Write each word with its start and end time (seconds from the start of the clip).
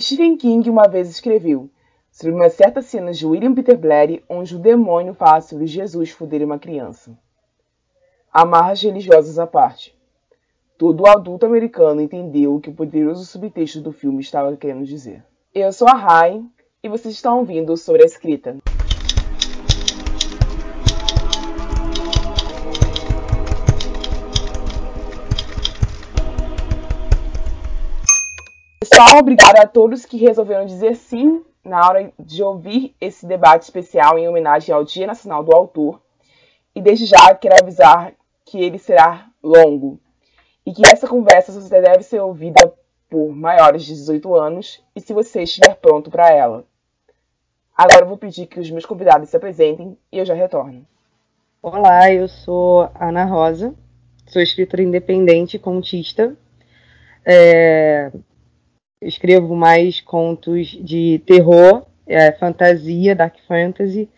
Stephen 0.00 0.38
King 0.38 0.70
uma 0.70 0.88
vez 0.88 1.10
escreveu 1.10 1.68
sobre 2.10 2.34
uma 2.34 2.48
certa 2.48 2.80
cena 2.80 3.12
de 3.12 3.26
William 3.26 3.54
Peter 3.54 3.76
Blatty 3.76 4.24
onde 4.26 4.56
o 4.56 4.58
demônio 4.58 5.12
fala 5.12 5.42
sobre 5.42 5.66
Jesus 5.66 6.10
foder 6.10 6.42
uma 6.42 6.58
criança. 6.58 7.16
Amarras 8.32 8.80
religiosas 8.82 9.38
à 9.38 9.46
parte. 9.46 9.94
Todo 10.78 11.06
adulto 11.06 11.44
americano 11.44 12.00
entendeu 12.00 12.54
o 12.54 12.60
que 12.60 12.70
o 12.70 12.74
poderoso 12.74 13.26
subtexto 13.26 13.82
do 13.82 13.92
filme 13.92 14.20
estava 14.22 14.56
querendo 14.56 14.86
dizer. 14.86 15.22
Eu 15.54 15.70
sou 15.74 15.86
a 15.86 15.94
Rai 15.94 16.42
e 16.82 16.88
vocês 16.88 17.14
estão 17.14 17.40
ouvindo 17.40 17.76
sobre 17.76 18.02
a 18.02 18.06
escrita. 18.06 18.61
Pessoal, 29.02 29.18
obrigada 29.18 29.62
a 29.62 29.66
todos 29.66 30.06
que 30.06 30.16
resolveram 30.16 30.64
dizer 30.64 30.94
sim 30.94 31.44
na 31.64 31.84
hora 31.84 32.12
de 32.20 32.40
ouvir 32.40 32.94
esse 33.00 33.26
debate 33.26 33.62
especial 33.62 34.16
em 34.16 34.28
homenagem 34.28 34.72
ao 34.72 34.84
Dia 34.84 35.08
Nacional 35.08 35.42
do 35.42 35.52
Autor. 35.52 36.00
E 36.72 36.80
desde 36.80 37.06
já 37.06 37.34
quero 37.34 37.56
avisar 37.60 38.12
que 38.44 38.62
ele 38.62 38.78
será 38.78 39.26
longo 39.42 39.98
e 40.64 40.72
que 40.72 40.82
essa 40.86 41.08
conversa 41.08 41.50
só 41.50 41.68
deve 41.68 42.04
ser 42.04 42.20
ouvida 42.20 42.72
por 43.10 43.34
maiores 43.34 43.82
de 43.84 43.92
18 43.92 44.34
anos 44.36 44.80
e 44.94 45.00
se 45.00 45.12
você 45.12 45.42
estiver 45.42 45.74
pronto 45.74 46.08
para 46.08 46.30
ela. 46.30 46.64
Agora 47.76 48.04
eu 48.04 48.08
vou 48.08 48.16
pedir 48.16 48.46
que 48.46 48.60
os 48.60 48.70
meus 48.70 48.86
convidados 48.86 49.30
se 49.30 49.36
apresentem 49.36 49.98
e 50.12 50.18
eu 50.18 50.24
já 50.24 50.34
retorno. 50.34 50.86
Olá, 51.60 52.12
eu 52.12 52.28
sou 52.28 52.88
Ana 52.94 53.24
Rosa, 53.24 53.74
sou 54.28 54.40
escritora 54.40 54.80
independente, 54.80 55.58
contista. 55.58 56.36
É, 57.24 58.12
escrevo 59.02 59.54
mais 59.54 60.00
contos 60.00 60.68
de 60.68 61.20
terror, 61.26 61.84
é, 62.06 62.32
fantasia, 62.32 63.14
dark 63.14 63.36
fantasy. 63.46 64.08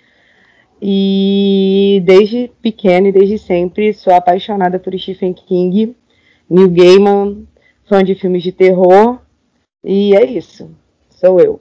E 0.81 2.03
desde 2.05 2.51
pequena 2.61 3.09
e 3.09 3.13
desde 3.13 3.39
sempre 3.39 3.93
sou 3.95 4.13
apaixonada 4.13 4.79
por 4.79 4.99
Stephen 4.99 5.33
King, 5.33 5.97
Neil 6.49 6.71
Gaiman, 6.71 7.47
fã 7.89 8.05
de 8.05 8.15
filmes 8.15 8.43
de 8.43 8.53
terror. 8.53 9.21
E 9.83 10.15
é 10.15 10.25
isso. 10.25 10.71
Sou 11.11 11.41
eu. 11.41 11.61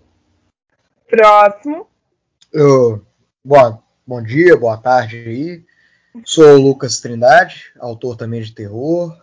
Próximo. 1.08 1.88
Eu, 2.52 3.02
boa, 3.44 3.80
bom 4.06 4.22
dia, 4.22 4.58
boa 4.58 4.78
tarde 4.78 5.18
aí. 5.18 5.64
Sou 6.26 6.46
o 6.46 6.62
Lucas 6.62 7.00
Trindade, 7.00 7.72
autor 7.80 8.16
também 8.16 8.42
de 8.42 8.52
terror. 8.52 9.16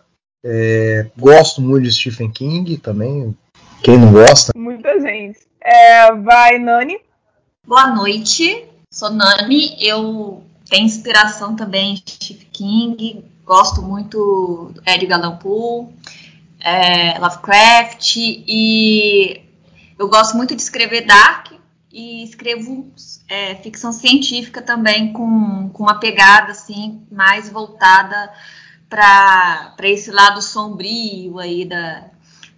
É, 0.43 1.09
gosto 1.17 1.61
muito 1.61 1.83
de 1.83 1.91
Stephen 1.91 2.31
King 2.31 2.77
também, 2.77 3.37
quem 3.83 3.97
não 3.97 4.11
gosta? 4.11 4.51
Muita 4.55 4.99
gente. 4.99 5.39
É, 5.59 6.13
vai, 6.13 6.59
Nani. 6.59 6.99
Boa 7.65 7.87
noite, 7.87 8.65
sou 8.91 9.09
Nani. 9.09 9.75
Eu 9.79 10.43
tenho 10.69 10.85
inspiração 10.85 11.55
também 11.55 11.93
em 11.93 11.97
Stephen 11.97 12.47
King. 12.51 13.25
Gosto 13.43 13.81
muito 13.81 14.71
do 14.73 14.81
Edgar 14.85 15.19
Allan 15.19 15.37
Poe, 15.37 15.87
é, 16.59 17.19
Lovecraft 17.19 18.15
e 18.17 19.41
eu 19.97 20.07
gosto 20.07 20.37
muito 20.37 20.55
de 20.55 20.61
escrever 20.61 21.05
dark 21.05 21.51
e 21.91 22.23
escrevo 22.23 22.89
é, 23.27 23.55
ficção 23.55 23.91
científica 23.91 24.61
também 24.61 25.11
com, 25.11 25.69
com 25.69 25.83
uma 25.83 25.99
pegada 25.99 26.51
assim 26.51 27.01
mais 27.11 27.49
voltada 27.49 28.31
para 28.87 29.73
esse 29.83 30.11
lado 30.11 30.41
sombrio 30.41 31.39
aí 31.39 31.65
da, 31.65 32.05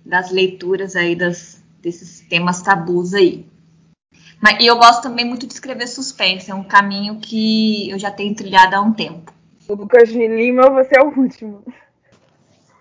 das 0.05 0.31
leituras 0.31 0.95
aí 0.95 1.15
das, 1.15 1.63
desses 1.81 2.21
temas 2.21 2.61
tabus 2.61 3.13
aí. 3.13 3.45
Mas, 4.41 4.61
e 4.61 4.67
eu 4.67 4.77
gosto 4.77 5.03
também 5.03 5.25
muito 5.25 5.47
de 5.47 5.53
escrever 5.53 5.87
suspense, 5.87 6.51
é 6.51 6.55
um 6.55 6.63
caminho 6.63 7.17
que 7.19 7.89
eu 7.89 7.97
já 7.97 8.11
tenho 8.11 8.35
trilhado 8.35 8.75
há 8.75 8.81
um 8.81 8.91
tempo. 8.91 9.31
Lucas 9.69 10.09
de 10.09 10.27
Lima, 10.27 10.69
você 10.69 10.97
é 10.97 11.01
o 11.01 11.17
último. 11.17 11.63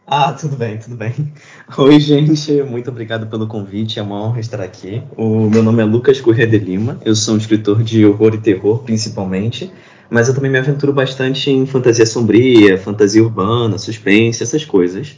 Ah, 0.04 0.32
tudo 0.32 0.56
bem, 0.56 0.76
tudo 0.78 0.96
bem. 0.96 1.32
Oi, 1.78 2.00
gente, 2.00 2.60
muito 2.64 2.90
obrigado 2.90 3.28
pelo 3.28 3.46
convite, 3.46 4.00
é 4.00 4.02
uma 4.02 4.20
honra 4.20 4.40
estar 4.40 4.60
aqui. 4.60 5.02
O 5.16 5.48
meu 5.48 5.62
nome 5.62 5.80
é 5.80 5.84
Lucas 5.84 6.20
Corrêa 6.20 6.46
de 6.46 6.58
Lima, 6.58 6.98
eu 7.04 7.14
sou 7.14 7.34
um 7.34 7.38
escritor 7.38 7.82
de 7.84 8.04
horror 8.04 8.34
e 8.34 8.38
terror, 8.38 8.82
principalmente, 8.82 9.72
mas 10.10 10.28
eu 10.28 10.34
também 10.34 10.50
me 10.50 10.58
aventuro 10.58 10.92
bastante 10.92 11.50
em 11.50 11.64
fantasia 11.64 12.04
sombria, 12.04 12.76
fantasia 12.76 13.22
urbana, 13.22 13.78
suspense, 13.78 14.42
essas 14.42 14.64
coisas. 14.64 15.16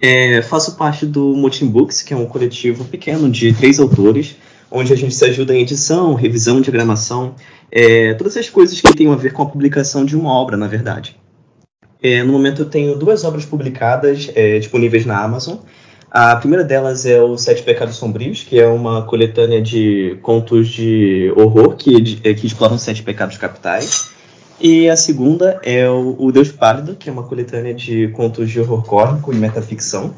É, 0.00 0.42
faço 0.42 0.76
parte 0.76 1.06
do 1.06 1.34
Motim 1.34 1.66
Books, 1.66 2.02
que 2.02 2.12
é 2.12 2.16
um 2.16 2.26
coletivo 2.26 2.84
pequeno 2.84 3.30
de 3.30 3.52
três 3.52 3.80
autores, 3.80 4.36
onde 4.70 4.92
a 4.92 4.96
gente 4.96 5.14
se 5.14 5.24
ajuda 5.24 5.54
em 5.54 5.62
edição, 5.62 6.14
revisão, 6.14 6.60
diagramação, 6.60 7.34
é, 7.70 8.14
todas 8.14 8.36
as 8.36 8.50
coisas 8.50 8.80
que 8.80 8.94
têm 8.94 9.10
a 9.10 9.16
ver 9.16 9.32
com 9.32 9.42
a 9.42 9.46
publicação 9.46 10.04
de 10.04 10.16
uma 10.16 10.32
obra, 10.32 10.56
na 10.56 10.66
verdade. 10.66 11.16
É, 12.02 12.22
no 12.22 12.32
momento 12.32 12.62
eu 12.62 12.66
tenho 12.66 12.96
duas 12.96 13.24
obras 13.24 13.44
publicadas 13.44 14.30
é, 14.34 14.58
disponíveis 14.58 15.06
na 15.06 15.22
Amazon. 15.22 15.56
A 16.10 16.36
primeira 16.36 16.62
delas 16.62 17.06
é 17.06 17.20
o 17.20 17.36
Sete 17.36 17.62
Pecados 17.62 17.96
Sombrios, 17.96 18.42
que 18.42 18.60
é 18.60 18.68
uma 18.68 19.02
coletânea 19.02 19.60
de 19.60 20.16
contos 20.22 20.68
de 20.68 21.32
horror 21.36 21.74
que, 21.74 22.20
é, 22.22 22.34
que 22.34 22.46
exploram 22.46 22.78
sete 22.78 23.02
pecados 23.02 23.36
capitais. 23.36 24.13
E 24.60 24.88
a 24.88 24.96
segunda 24.96 25.60
é 25.62 25.88
o, 25.88 26.16
o 26.18 26.32
Deus 26.32 26.50
Pálido, 26.50 26.94
que 26.94 27.08
é 27.08 27.12
uma 27.12 27.24
coletânea 27.24 27.74
de 27.74 28.08
contos 28.08 28.50
de 28.50 28.60
horror 28.60 28.84
cósmico 28.84 29.32
e 29.32 29.36
metaficção, 29.36 30.14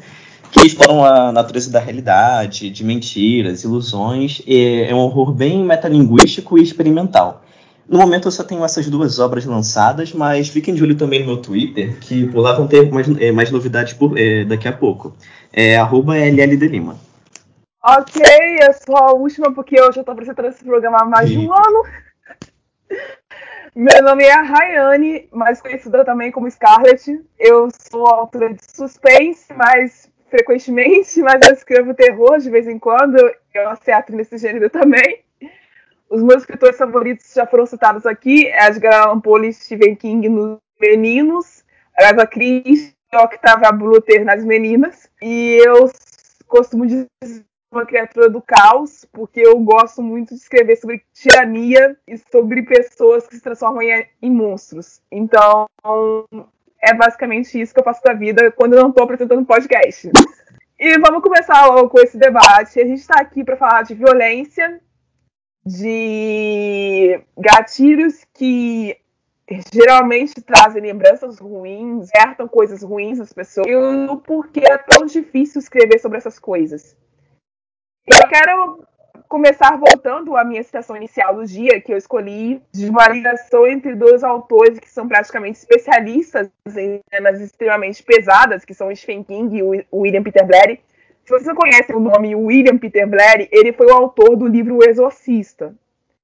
que 0.51 0.65
exploram 0.65 1.03
a 1.03 1.31
natureza 1.31 1.71
da 1.71 1.79
realidade, 1.79 2.69
de 2.69 2.83
mentiras, 2.83 3.63
ilusões. 3.63 4.41
é 4.47 4.93
um 4.93 4.99
horror 4.99 5.33
bem 5.33 5.63
metalinguístico 5.63 6.57
e 6.57 6.63
experimental. 6.63 7.43
No 7.89 7.99
momento 7.99 8.27
eu 8.27 8.31
só 8.31 8.43
tenho 8.43 8.65
essas 8.65 8.89
duas 8.89 9.17
obras 9.17 9.45
lançadas, 9.45 10.11
mas 10.11 10.49
fiquem 10.49 10.75
de 10.75 10.83
olho 10.83 10.95
também 10.95 11.21
no 11.21 11.27
meu 11.27 11.37
Twitter, 11.37 11.97
que 11.99 12.27
por 12.27 12.41
lá 12.41 12.51
vão 12.51 12.67
ter 12.67 12.91
mais, 12.91 13.07
é, 13.17 13.31
mais 13.31 13.49
novidades 13.49 13.93
por, 13.93 14.17
é, 14.17 14.43
daqui 14.43 14.67
a 14.67 14.73
pouco. 14.73 15.15
É 15.53 15.77
arroba 15.77 16.17
LLDLima. 16.17 16.97
Ok, 17.81 18.21
eu 18.61 18.73
sou 18.85 18.97
a 18.97 19.13
última 19.13 19.53
porque 19.53 19.79
eu 19.79 19.93
já 19.93 20.01
estou 20.01 20.11
apresentando 20.11 20.49
esse 20.49 20.65
programa 20.65 20.97
há 21.01 21.05
mais 21.05 21.29
de 21.29 21.37
um 21.37 21.53
ano. 21.53 21.83
Meu 23.79 24.01
nome 24.01 24.23
é 24.23 24.33
Rayane, 24.33 25.29
mais 25.31 25.61
conhecida 25.61 26.03
também 26.03 26.31
como 26.31 26.49
Scarlett. 26.49 27.23
Eu 27.37 27.69
sou 27.91 28.07
autora 28.07 28.51
de 28.51 28.59
suspense, 28.75 29.53
mais 29.53 30.11
frequentemente, 30.31 31.21
mas 31.21 31.47
eu 31.47 31.53
escrevo 31.53 31.93
terror 31.93 32.39
de 32.39 32.49
vez 32.49 32.67
em 32.67 32.79
quando. 32.79 33.15
Eu 33.53 33.69
acerto 33.69 34.15
nesse 34.15 34.35
gênero 34.39 34.67
também. 34.71 35.23
Os 36.09 36.23
meus 36.23 36.41
escritores 36.41 36.75
favoritos 36.75 37.31
já 37.31 37.45
foram 37.45 37.67
citados 37.67 38.07
aqui: 38.07 38.47
Edgar 38.47 39.09
Allan 39.09 39.19
Poe 39.19 39.53
Stephen 39.53 39.95
King 39.95 40.27
nos 40.27 40.57
Meninos, 40.81 41.63
Agatha 41.95 42.25
Christie 42.25 42.95
e 43.13 43.17
Octavia 43.17 43.71
Butler 43.71 44.25
nas 44.25 44.43
Meninas. 44.43 45.07
E 45.21 45.61
eu 45.63 45.87
costumo 46.47 46.87
dizer 46.87 47.05
uma 47.71 47.85
criatura 47.85 48.29
do 48.29 48.41
caos, 48.41 49.05
porque 49.11 49.41
eu 49.41 49.59
gosto 49.59 50.01
muito 50.01 50.33
de 50.33 50.39
escrever 50.41 50.75
sobre 50.77 51.03
tirania 51.13 51.97
e 52.07 52.17
sobre 52.17 52.63
pessoas 52.63 53.27
que 53.27 53.35
se 53.35 53.41
transformam 53.41 53.81
em, 53.81 54.07
em 54.21 54.31
monstros. 54.31 55.01
Então, 55.11 55.67
é 56.81 56.93
basicamente 56.93 57.59
isso 57.59 57.73
que 57.73 57.79
eu 57.79 57.83
faço 57.83 58.01
da 58.03 58.13
vida 58.13 58.51
quando 58.51 58.73
eu 58.73 58.81
não 58.81 58.89
estou 58.89 59.03
apresentando 59.03 59.45
podcast. 59.45 60.09
E 60.79 60.99
vamos 60.99 61.23
começar 61.23 61.65
logo 61.65 61.89
com 61.89 61.99
esse 61.99 62.17
debate. 62.17 62.79
A 62.79 62.85
gente 62.85 62.99
está 62.99 63.19
aqui 63.19 63.43
para 63.43 63.57
falar 63.57 63.81
de 63.81 63.95
violência, 63.95 64.79
de 65.65 67.19
gatilhos 67.37 68.23
que 68.33 68.95
geralmente 69.73 70.41
trazem 70.41 70.81
lembranças 70.81 71.39
ruins, 71.39 72.09
acertam 72.13 72.47
coisas 72.47 72.83
ruins 72.83 73.19
às 73.19 73.31
pessoas, 73.31 73.67
e 73.67 73.75
o 73.75 74.17
porquê 74.17 74.61
é 74.65 74.77
tão 74.77 75.05
difícil 75.05 75.59
escrever 75.59 75.99
sobre 75.99 76.17
essas 76.17 76.37
coisas. 76.37 76.95
Eu 78.07 78.27
quero 78.29 78.87
começar 79.27 79.77
voltando 79.77 80.37
à 80.37 80.43
minha 80.45 80.63
citação 80.63 80.95
inicial 80.95 81.35
do 81.35 81.45
dia, 81.45 81.81
que 81.81 81.91
eu 81.91 81.97
escolhi 81.97 82.61
de 82.71 82.89
uma 82.89 83.07
ligação 83.09 83.67
entre 83.67 83.93
dois 83.95 84.23
autores 84.23 84.79
que 84.79 84.89
são 84.89 85.07
praticamente 85.07 85.59
especialistas 85.59 86.49
em 86.77 87.01
cenas 87.13 87.41
extremamente 87.41 88.01
pesadas, 88.01 88.63
que 88.63 88.73
são 88.73 88.95
Stephen 88.95 89.23
King 89.23 89.57
e 89.57 89.85
William 89.93 90.23
Peter 90.23 90.45
Blatty. 90.45 90.79
Se 91.25 91.31
vocês 91.31 91.47
não 91.47 91.55
conhecem 91.55 91.93
o 91.93 91.99
nome 91.99 92.33
William 92.33 92.77
Peter 92.77 93.05
Blatty, 93.05 93.49
ele 93.51 93.73
foi 93.73 93.87
o 93.87 93.93
autor 93.93 94.37
do 94.37 94.47
livro 94.47 94.77
O 94.77 94.89
Exorcista. 94.89 95.75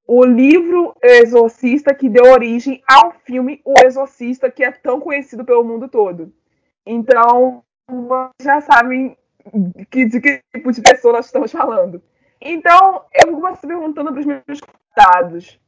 O 0.07 0.23
livro 0.23 0.95
Exorcista 1.03 1.93
que 1.93 2.07
deu 2.07 2.31
origem 2.31 2.81
ao 2.89 3.11
filme 3.25 3.61
O 3.65 3.73
Exorcista, 3.83 4.49
que 4.49 4.63
é 4.63 4.71
tão 4.71 5.01
conhecido 5.01 5.43
pelo 5.43 5.63
mundo 5.63 5.89
todo. 5.89 6.31
Então, 6.85 7.61
vocês 7.89 8.31
já 8.43 8.61
sabem 8.61 9.17
que, 9.89 10.05
de 10.05 10.21
que 10.21 10.41
tipo 10.53 10.71
de 10.71 10.81
pessoa 10.81 11.13
nós 11.13 11.25
estamos 11.25 11.51
falando. 11.51 12.01
Então, 12.41 13.03
eu 13.13 13.31
vou 13.31 13.41
começar 13.41 13.67
perguntando 13.67 14.11
para 14.11 14.19
os 14.19 14.25
meus 14.25 14.59
contados. 14.59 15.59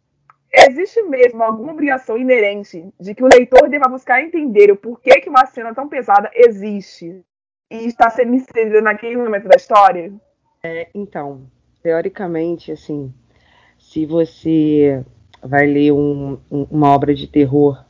Existe 0.52 1.02
mesmo 1.04 1.44
alguma 1.44 1.74
obrigação 1.74 2.18
inerente 2.18 2.88
de 3.00 3.14
que 3.14 3.24
o 3.24 3.30
leitor 3.32 3.70
deva 3.70 3.90
buscar 3.90 4.22
entender 4.22 4.72
o 4.72 4.78
porquê 4.78 5.20
que 5.20 5.30
uma 5.30 5.46
cena 5.46 5.74
tão 5.74 5.88
pesada 5.88 6.30
existe 6.34 7.24
e 7.70 7.88
está 7.88 8.10
sendo 8.10 8.36
inserida 8.36 8.82
naquele 8.82 9.18
momento 9.18 9.48
da 9.48 9.56
história? 9.56 10.14
É, 10.64 10.88
então, 10.94 11.44
teoricamente, 11.84 12.72
assim, 12.72 13.14
se 13.78 14.06
você 14.06 15.04
vai 15.42 15.66
ler 15.68 15.92
um, 15.92 16.40
um, 16.50 16.68
uma 16.72 16.90
obra 16.90 17.14
de 17.14 17.28
terror, 17.28 17.84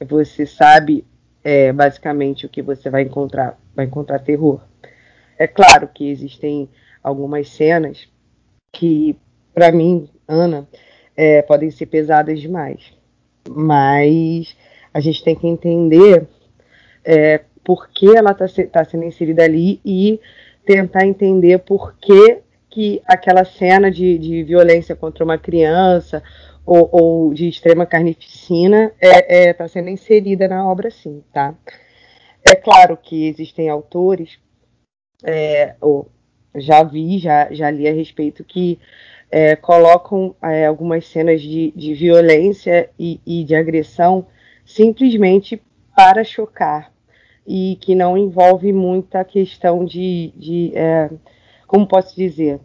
você 0.00 0.46
sabe 0.46 1.04
é, 1.44 1.72
basicamente 1.72 2.46
o 2.46 2.48
que 2.48 2.62
você 2.62 2.88
vai 2.88 3.02
encontrar. 3.02 3.58
Vai 3.74 3.86
encontrar 3.86 4.18
terror. 4.20 4.60
É 5.42 5.48
claro 5.48 5.88
que 5.92 6.08
existem 6.08 6.68
algumas 7.02 7.48
cenas 7.48 8.08
que, 8.72 9.16
para 9.52 9.72
mim, 9.72 10.08
Ana, 10.28 10.68
é, 11.16 11.42
podem 11.42 11.68
ser 11.68 11.86
pesadas 11.86 12.40
demais. 12.40 12.92
Mas 13.48 14.56
a 14.94 15.00
gente 15.00 15.24
tem 15.24 15.34
que 15.34 15.48
entender 15.48 16.28
é, 17.04 17.40
por 17.64 17.88
que 17.88 18.16
ela 18.16 18.30
está 18.30 18.46
tá 18.70 18.84
sendo 18.84 19.02
inserida 19.02 19.42
ali 19.42 19.80
e 19.84 20.20
tentar 20.64 21.04
entender 21.04 21.58
por 21.58 21.96
que, 21.96 22.38
que 22.70 23.02
aquela 23.04 23.44
cena 23.44 23.90
de, 23.90 24.16
de 24.18 24.44
violência 24.44 24.94
contra 24.94 25.24
uma 25.24 25.38
criança 25.38 26.22
ou, 26.64 26.88
ou 26.92 27.34
de 27.34 27.48
extrema 27.48 27.84
carnificina 27.84 28.92
está 29.00 29.18
é, 29.28 29.48
é, 29.48 29.52
tá 29.52 29.66
sendo 29.66 29.88
inserida 29.88 30.46
na 30.46 30.64
obra, 30.64 30.88
sim, 30.88 31.20
tá? 31.32 31.52
É 32.48 32.54
claro 32.54 32.96
que 32.96 33.26
existem 33.26 33.68
autores, 33.68 34.38
é, 35.22 35.74
ou 35.80 36.10
já 36.54 36.82
vi, 36.82 37.18
já, 37.18 37.52
já 37.52 37.70
li 37.70 37.88
a 37.88 37.92
respeito, 37.92 38.44
que 38.44 38.78
é, 39.30 39.56
colocam 39.56 40.34
é, 40.42 40.66
algumas 40.66 41.06
cenas 41.06 41.40
de, 41.40 41.72
de 41.74 41.94
violência 41.94 42.90
e, 42.98 43.20
e, 43.26 43.44
de 43.44 43.54
agressão 43.54 44.26
simplesmente 44.64 45.62
para 45.96 46.22
chocar 46.22 46.92
e 47.46 47.78
que 47.80 47.94
não 47.94 48.16
envolve 48.16 48.72
muita 48.72 49.24
questão 49.24 49.84
de, 49.84 50.32
de 50.36 50.72
é, 50.74 51.10
como 51.66 51.86
posso 51.88 52.14
dizer, 52.14 52.60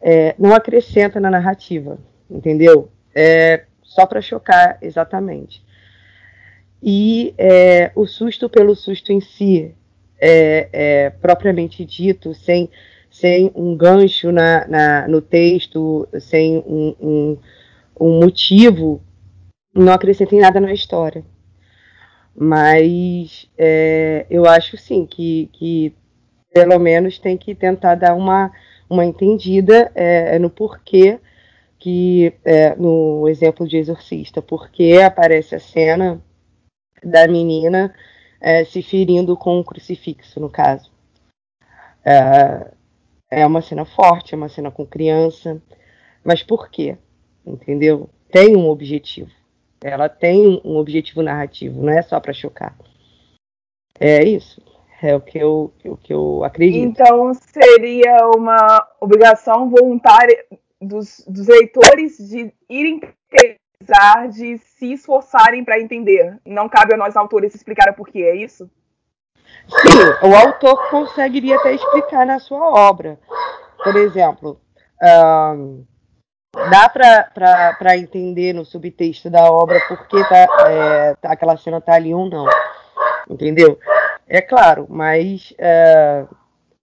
é, 0.00 0.34
não 0.38 0.52
acrescenta 0.52 1.20
na 1.20 1.30
narrativa, 1.30 1.98
entendeu? 2.28 2.90
É 3.14 3.64
só 3.82 4.04
para 4.06 4.20
chocar, 4.20 4.78
exatamente. 4.82 5.64
E 6.82 7.34
é, 7.38 7.90
o 7.94 8.06
susto 8.06 8.48
pelo 8.48 8.76
susto 8.76 9.12
em 9.12 9.20
si, 9.20 9.74
é, 10.20 10.68
é, 10.72 11.10
propriamente 11.10 11.84
dito, 11.84 12.34
sem, 12.34 12.68
sem 13.10 13.50
um 13.54 13.76
gancho 13.76 14.32
na, 14.32 14.66
na 14.66 15.08
no 15.08 15.20
texto, 15.20 16.08
sem 16.20 16.58
um, 16.58 16.94
um, 17.00 17.38
um 18.00 18.20
motivo, 18.20 19.02
não 19.74 19.92
acrescenta 19.92 20.34
em 20.34 20.40
nada 20.40 20.60
na 20.60 20.72
história. 20.72 21.24
Mas 22.34 23.48
é, 23.56 24.26
eu 24.30 24.46
acho 24.46 24.76
sim 24.76 25.04
que, 25.06 25.48
que 25.52 25.94
pelo 26.52 26.78
menos 26.78 27.18
tem 27.18 27.36
que 27.36 27.54
tentar 27.54 27.94
dar 27.96 28.14
uma, 28.14 28.52
uma 28.88 29.04
entendida 29.04 29.90
é, 29.94 30.38
no 30.38 30.48
porquê 30.48 31.18
que 31.78 32.32
é, 32.44 32.74
no 32.74 33.28
exemplo 33.28 33.66
de 33.66 33.76
exorcista, 33.76 34.42
porque 34.42 34.94
aparece 35.04 35.54
a 35.54 35.60
cena 35.60 36.20
da 37.02 37.28
menina 37.28 37.94
é, 38.40 38.64
se 38.64 38.82
ferindo 38.82 39.36
com 39.36 39.58
um 39.58 39.64
crucifixo, 39.64 40.40
no 40.40 40.50
caso. 40.50 40.90
É, 42.04 42.70
é 43.30 43.46
uma 43.46 43.60
cena 43.60 43.84
forte, 43.84 44.34
é 44.34 44.36
uma 44.36 44.48
cena 44.48 44.70
com 44.70 44.86
criança, 44.86 45.60
mas 46.24 46.42
por 46.42 46.70
quê? 46.70 46.96
Entendeu? 47.44 48.08
Tem 48.30 48.56
um 48.56 48.68
objetivo. 48.68 49.30
Ela 49.82 50.08
tem 50.08 50.60
um 50.64 50.76
objetivo 50.76 51.22
narrativo, 51.22 51.82
não 51.82 51.92
é 51.92 52.02
só 52.02 52.18
para 52.18 52.32
chocar. 52.32 52.76
É 53.98 54.24
isso. 54.24 54.60
É 55.00 55.14
o 55.14 55.20
que 55.20 55.38
eu, 55.38 55.72
o 55.84 55.96
que 55.96 56.12
eu 56.12 56.42
acredito. 56.42 56.84
Então 56.84 57.32
seria 57.34 58.28
uma 58.34 58.84
obrigação 59.00 59.70
voluntária 59.70 60.44
dos, 60.80 61.24
dos 61.28 61.46
leitores 61.46 62.18
de 62.18 62.52
irem 62.68 63.00
pesquisar, 63.88 64.28
de 64.28 64.58
se 64.58 64.92
esforçarem 64.92 65.64
para 65.64 65.80
entender. 65.80 66.38
Não 66.44 66.68
cabe 66.68 66.94
a 66.94 66.96
nós 66.96 67.16
autores 67.16 67.54
explicar 67.54 67.90
o 67.90 67.94
porquê, 67.94 68.20
é 68.20 68.36
isso? 68.36 68.70
Sim, 69.66 70.26
o 70.26 70.34
autor 70.36 70.90
conseguiria 70.90 71.56
até 71.56 71.72
explicar 71.72 72.26
na 72.26 72.38
sua 72.38 72.60
obra. 72.60 73.18
Por 73.82 73.96
exemplo, 73.96 74.60
um, 75.02 75.84
dá 76.70 76.88
para 76.88 77.96
entender 77.96 78.52
no 78.52 78.64
subtexto 78.64 79.30
da 79.30 79.50
obra 79.50 79.80
porque 79.88 80.22
tá, 80.24 80.46
é, 80.68 81.14
tá, 81.20 81.32
aquela 81.32 81.56
cena 81.56 81.80
tá 81.80 81.94
ali 81.94 82.12
ou 82.14 82.28
não. 82.28 82.46
Entendeu? 83.28 83.78
É 84.26 84.42
claro, 84.42 84.86
mas 84.88 85.54
é, 85.58 86.24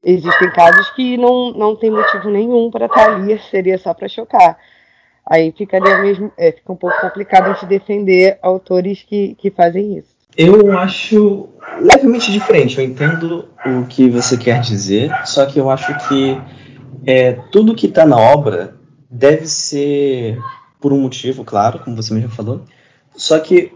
existem 0.04 0.51
casos 0.51 0.90
que 0.92 1.18
não, 1.18 1.51
não 1.51 1.75
tem 1.75 1.92
motivo 1.92 2.30
nenhum 2.30 2.72
para 2.72 2.86
estar 2.86 3.06
tá 3.06 3.13
ali, 3.13 3.38
seria 3.40 3.78
só 3.78 3.94
para 3.94 4.08
chocar. 4.08 4.58
Aí 5.27 5.51
ficaria 5.57 5.98
mesmo, 6.00 6.31
é, 6.38 6.51
fica 6.51 6.72
um 6.72 6.75
pouco 6.75 7.00
complicado 7.01 7.50
a 7.50 7.54
gente 7.54 7.66
defender 7.66 8.38
autores 8.42 9.04
que, 9.07 9.36
que 9.36 9.50
fazem 9.50 9.98
isso. 9.98 10.16
Eu 10.38 10.77
acho 10.77 11.50
levemente 11.80 12.31
diferente. 12.31 12.77
Eu 12.77 12.83
entendo 12.83 13.48
o 13.66 13.86
que 13.88 14.10
você 14.10 14.38
quer 14.38 14.62
dizer, 14.62 15.12
só 15.25 15.45
que 15.45 15.60
eu 15.60 15.69
acho 15.69 15.98
que 16.07 16.39
é, 17.06 17.33
tudo 17.51 17.75
que 17.75 17.88
está 17.88 18.06
na 18.06 18.18
obra 18.18 18.75
deve 19.10 19.48
ser 19.48 20.38
por 20.80 20.94
um 20.94 21.00
motivo, 21.00 21.44
claro, 21.44 21.80
como 21.80 21.95
você 21.95 22.13
mesmo 22.13 22.30
falou. 22.30 22.62
Só 23.16 23.39
que 23.39 23.72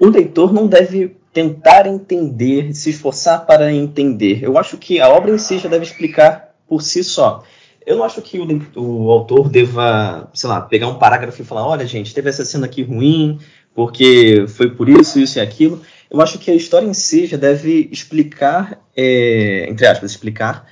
o 0.00 0.06
leitor 0.06 0.52
não 0.52 0.66
deve 0.66 1.16
tentar 1.32 1.86
entender, 1.86 2.74
se 2.74 2.90
esforçar 2.90 3.46
para 3.46 3.72
entender. 3.72 4.42
Eu 4.42 4.58
acho 4.58 4.76
que 4.76 5.00
a 5.00 5.08
obra 5.08 5.30
em 5.30 5.38
si 5.38 5.58
já 5.58 5.68
deve 5.68 5.84
explicar 5.84 6.54
por 6.66 6.82
si 6.82 7.04
só. 7.04 7.44
Eu 7.86 7.96
não 7.96 8.04
acho 8.04 8.20
que 8.20 8.38
o, 8.38 8.46
o 8.76 9.10
autor 9.10 9.48
deva, 9.48 10.28
sei 10.34 10.48
lá, 10.48 10.60
pegar 10.60 10.88
um 10.88 10.98
parágrafo 10.98 11.40
e 11.40 11.44
falar: 11.44 11.66
olha, 11.66 11.86
gente, 11.86 12.14
teve 12.14 12.28
essa 12.28 12.44
cena 12.44 12.66
aqui 12.66 12.82
ruim, 12.82 13.38
porque 13.74 14.44
foi 14.48 14.70
por 14.70 14.88
isso, 14.88 15.18
isso 15.18 15.38
e 15.38 15.40
aquilo. 15.40 15.80
Eu 16.10 16.20
acho 16.20 16.38
que 16.38 16.50
a 16.50 16.54
história 16.54 16.86
em 16.86 16.94
si 16.94 17.26
já 17.26 17.36
deve 17.36 17.88
explicar, 17.90 18.80
é, 18.96 19.66
entre 19.68 19.86
aspas, 19.86 20.10
explicar 20.10 20.66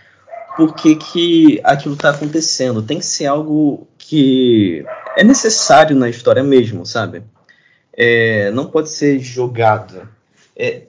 por 0.56 0.74
que, 0.74 0.96
que 0.96 1.60
aquilo 1.62 1.94
está 1.94 2.10
acontecendo. 2.10 2.82
Tem 2.82 2.98
que 2.98 3.06
ser 3.06 3.26
algo 3.26 3.86
que 3.96 4.84
é 5.16 5.22
necessário 5.22 5.94
na 5.94 6.08
história 6.08 6.42
mesmo, 6.42 6.84
sabe? 6.84 7.22
É, 7.92 8.50
não 8.50 8.66
pode 8.66 8.90
ser 8.90 9.20
jogado. 9.20 10.08
É, 10.56 10.87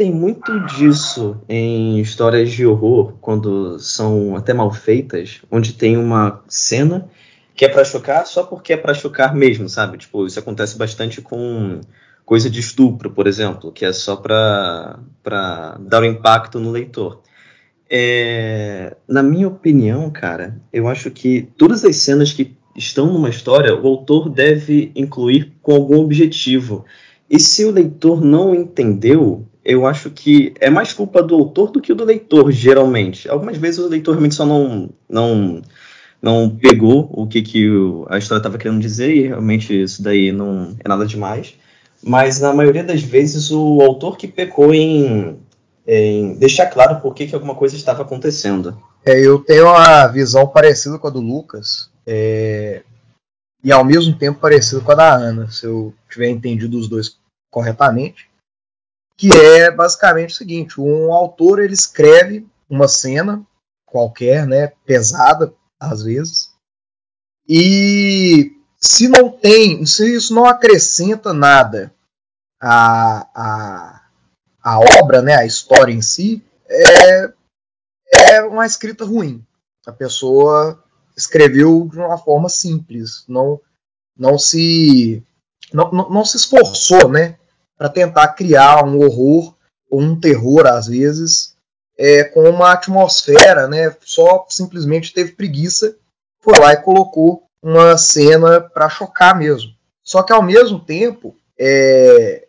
tem 0.00 0.10
muito 0.10 0.58
disso 0.60 1.42
em 1.46 2.00
histórias 2.00 2.50
de 2.50 2.64
horror, 2.64 3.18
quando 3.20 3.78
são 3.78 4.34
até 4.34 4.54
mal 4.54 4.72
feitas, 4.72 5.42
onde 5.50 5.74
tem 5.74 5.98
uma 5.98 6.42
cena 6.48 7.06
que 7.54 7.66
é 7.66 7.68
para 7.68 7.84
chocar 7.84 8.26
só 8.26 8.44
porque 8.44 8.72
é 8.72 8.78
para 8.78 8.94
chocar 8.94 9.34
mesmo, 9.34 9.68
sabe? 9.68 9.98
Tipo, 9.98 10.26
isso 10.26 10.38
acontece 10.38 10.78
bastante 10.78 11.20
com 11.20 11.82
coisa 12.24 12.48
de 12.48 12.60
estupro, 12.60 13.10
por 13.10 13.26
exemplo, 13.26 13.70
que 13.70 13.84
é 13.84 13.92
só 13.92 14.16
para 14.16 14.98
dar 15.80 16.00
um 16.00 16.06
impacto 16.06 16.58
no 16.58 16.70
leitor. 16.70 17.20
É, 17.90 18.96
na 19.06 19.22
minha 19.22 19.48
opinião, 19.48 20.08
cara, 20.08 20.58
eu 20.72 20.88
acho 20.88 21.10
que 21.10 21.46
todas 21.58 21.84
as 21.84 21.96
cenas 21.96 22.32
que 22.32 22.56
estão 22.74 23.12
numa 23.12 23.28
história, 23.28 23.78
o 23.78 23.86
autor 23.86 24.30
deve 24.30 24.92
incluir 24.96 25.52
com 25.60 25.74
algum 25.74 25.98
objetivo. 25.98 26.86
E 27.28 27.38
se 27.38 27.66
o 27.66 27.70
leitor 27.70 28.24
não 28.24 28.54
entendeu, 28.54 29.46
eu 29.64 29.86
acho 29.86 30.10
que 30.10 30.54
é 30.60 30.70
mais 30.70 30.92
culpa 30.92 31.22
do 31.22 31.34
autor 31.34 31.70
do 31.70 31.80
que 31.80 31.92
do 31.92 32.04
leitor, 32.04 32.50
geralmente. 32.50 33.28
Algumas 33.28 33.58
vezes 33.58 33.78
o 33.78 33.88
leitor 33.88 34.12
realmente 34.12 34.34
só 34.34 34.46
não, 34.46 34.90
não, 35.08 35.62
não 36.20 36.50
pegou 36.50 37.10
o 37.12 37.26
que, 37.26 37.42
que 37.42 37.68
a 38.08 38.18
história 38.18 38.40
estava 38.40 38.58
querendo 38.58 38.80
dizer, 38.80 39.14
e 39.14 39.26
realmente 39.28 39.82
isso 39.82 40.02
daí 40.02 40.32
não 40.32 40.74
é 40.82 40.88
nada 40.88 41.06
demais. 41.06 41.54
Mas 42.02 42.40
na 42.40 42.54
maioria 42.54 42.82
das 42.82 43.02
vezes 43.02 43.50
o 43.50 43.82
autor 43.82 44.16
que 44.16 44.26
pecou 44.26 44.74
em, 44.74 45.38
em 45.86 46.34
deixar 46.34 46.66
claro 46.66 47.00
por 47.00 47.14
que, 47.14 47.26
que 47.26 47.34
alguma 47.34 47.54
coisa 47.54 47.76
estava 47.76 48.02
acontecendo. 48.02 48.76
É, 49.04 49.18
eu 49.20 49.38
tenho 49.40 49.66
uma 49.66 50.06
visão 50.06 50.46
parecida 50.46 50.98
com 50.98 51.06
a 51.06 51.10
do 51.10 51.20
Lucas, 51.20 51.90
é, 52.06 52.82
e 53.62 53.70
ao 53.70 53.84
mesmo 53.84 54.14
tempo 54.14 54.40
parecida 54.40 54.80
com 54.80 54.92
a 54.92 54.94
da 54.94 55.14
Ana, 55.14 55.50
se 55.50 55.66
eu 55.66 55.92
tiver 56.10 56.30
entendido 56.30 56.78
os 56.78 56.88
dois 56.88 57.18
corretamente 57.50 58.29
que 59.20 59.28
é 59.36 59.70
basicamente 59.70 60.30
o 60.30 60.36
seguinte: 60.36 60.80
um 60.80 61.12
autor 61.12 61.58
ele 61.60 61.74
escreve 61.74 62.48
uma 62.70 62.88
cena 62.88 63.46
qualquer, 63.84 64.46
né, 64.46 64.68
pesada 64.86 65.52
às 65.78 66.02
vezes, 66.02 66.54
e 67.46 68.56
se 68.80 69.08
não 69.08 69.28
tem, 69.28 69.84
se 69.84 70.16
isso 70.16 70.34
não 70.34 70.46
acrescenta 70.46 71.34
nada 71.34 71.92
à, 72.58 73.26
à, 73.34 74.02
à 74.62 74.78
obra, 75.02 75.20
né, 75.20 75.34
à 75.34 75.44
história 75.44 75.92
em 75.92 76.00
si, 76.00 76.42
é, 76.66 77.32
é 78.12 78.42
uma 78.44 78.64
escrita 78.64 79.04
ruim. 79.04 79.44
A 79.86 79.92
pessoa 79.92 80.82
escreveu 81.14 81.86
de 81.90 81.98
uma 81.98 82.16
forma 82.16 82.48
simples, 82.48 83.24
não, 83.28 83.60
não 84.16 84.38
se 84.38 85.22
não, 85.74 85.90
não, 85.90 86.08
não 86.08 86.24
se 86.24 86.38
esforçou, 86.38 87.10
né, 87.10 87.38
para 87.80 87.88
tentar 87.88 88.28
criar 88.34 88.84
um 88.84 88.98
horror 88.98 89.54
ou 89.90 90.02
um 90.02 90.20
terror 90.20 90.66
às 90.66 90.86
vezes 90.86 91.56
é, 91.96 92.24
com 92.24 92.42
uma 92.42 92.72
atmosfera, 92.72 93.66
né? 93.66 93.96
Só 94.04 94.44
simplesmente 94.50 95.14
teve 95.14 95.32
preguiça, 95.32 95.96
foi 96.40 96.58
lá 96.58 96.74
e 96.74 96.82
colocou 96.82 97.44
uma 97.62 97.96
cena 97.96 98.60
para 98.60 98.90
chocar 98.90 99.34
mesmo. 99.34 99.70
Só 100.04 100.22
que 100.22 100.30
ao 100.30 100.42
mesmo 100.42 100.78
tempo, 100.78 101.34
é, 101.58 102.46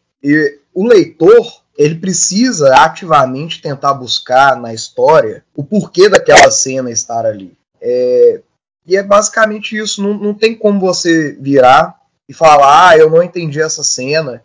o 0.74 0.86
leitor 0.86 1.62
ele 1.78 1.96
precisa 1.96 2.76
ativamente 2.76 3.62
tentar 3.62 3.94
buscar 3.94 4.60
na 4.60 4.74
história 4.74 5.46
o 5.56 5.64
porquê 5.64 6.10
daquela 6.10 6.52
cena 6.52 6.92
estar 6.92 7.26
ali. 7.26 7.54
É, 7.80 8.42
e 8.86 8.98
é 8.98 9.04
basicamente 9.04 9.78
isso. 9.78 10.04
Não, 10.04 10.14
não 10.14 10.34
tem 10.34 10.54
como 10.56 10.78
você 10.78 11.32
virar 11.40 12.02
e 12.28 12.34
falar, 12.34 12.90
ah, 12.90 12.98
eu 12.98 13.10
não 13.10 13.24
entendi 13.24 13.62
essa 13.62 13.82
cena, 13.82 14.44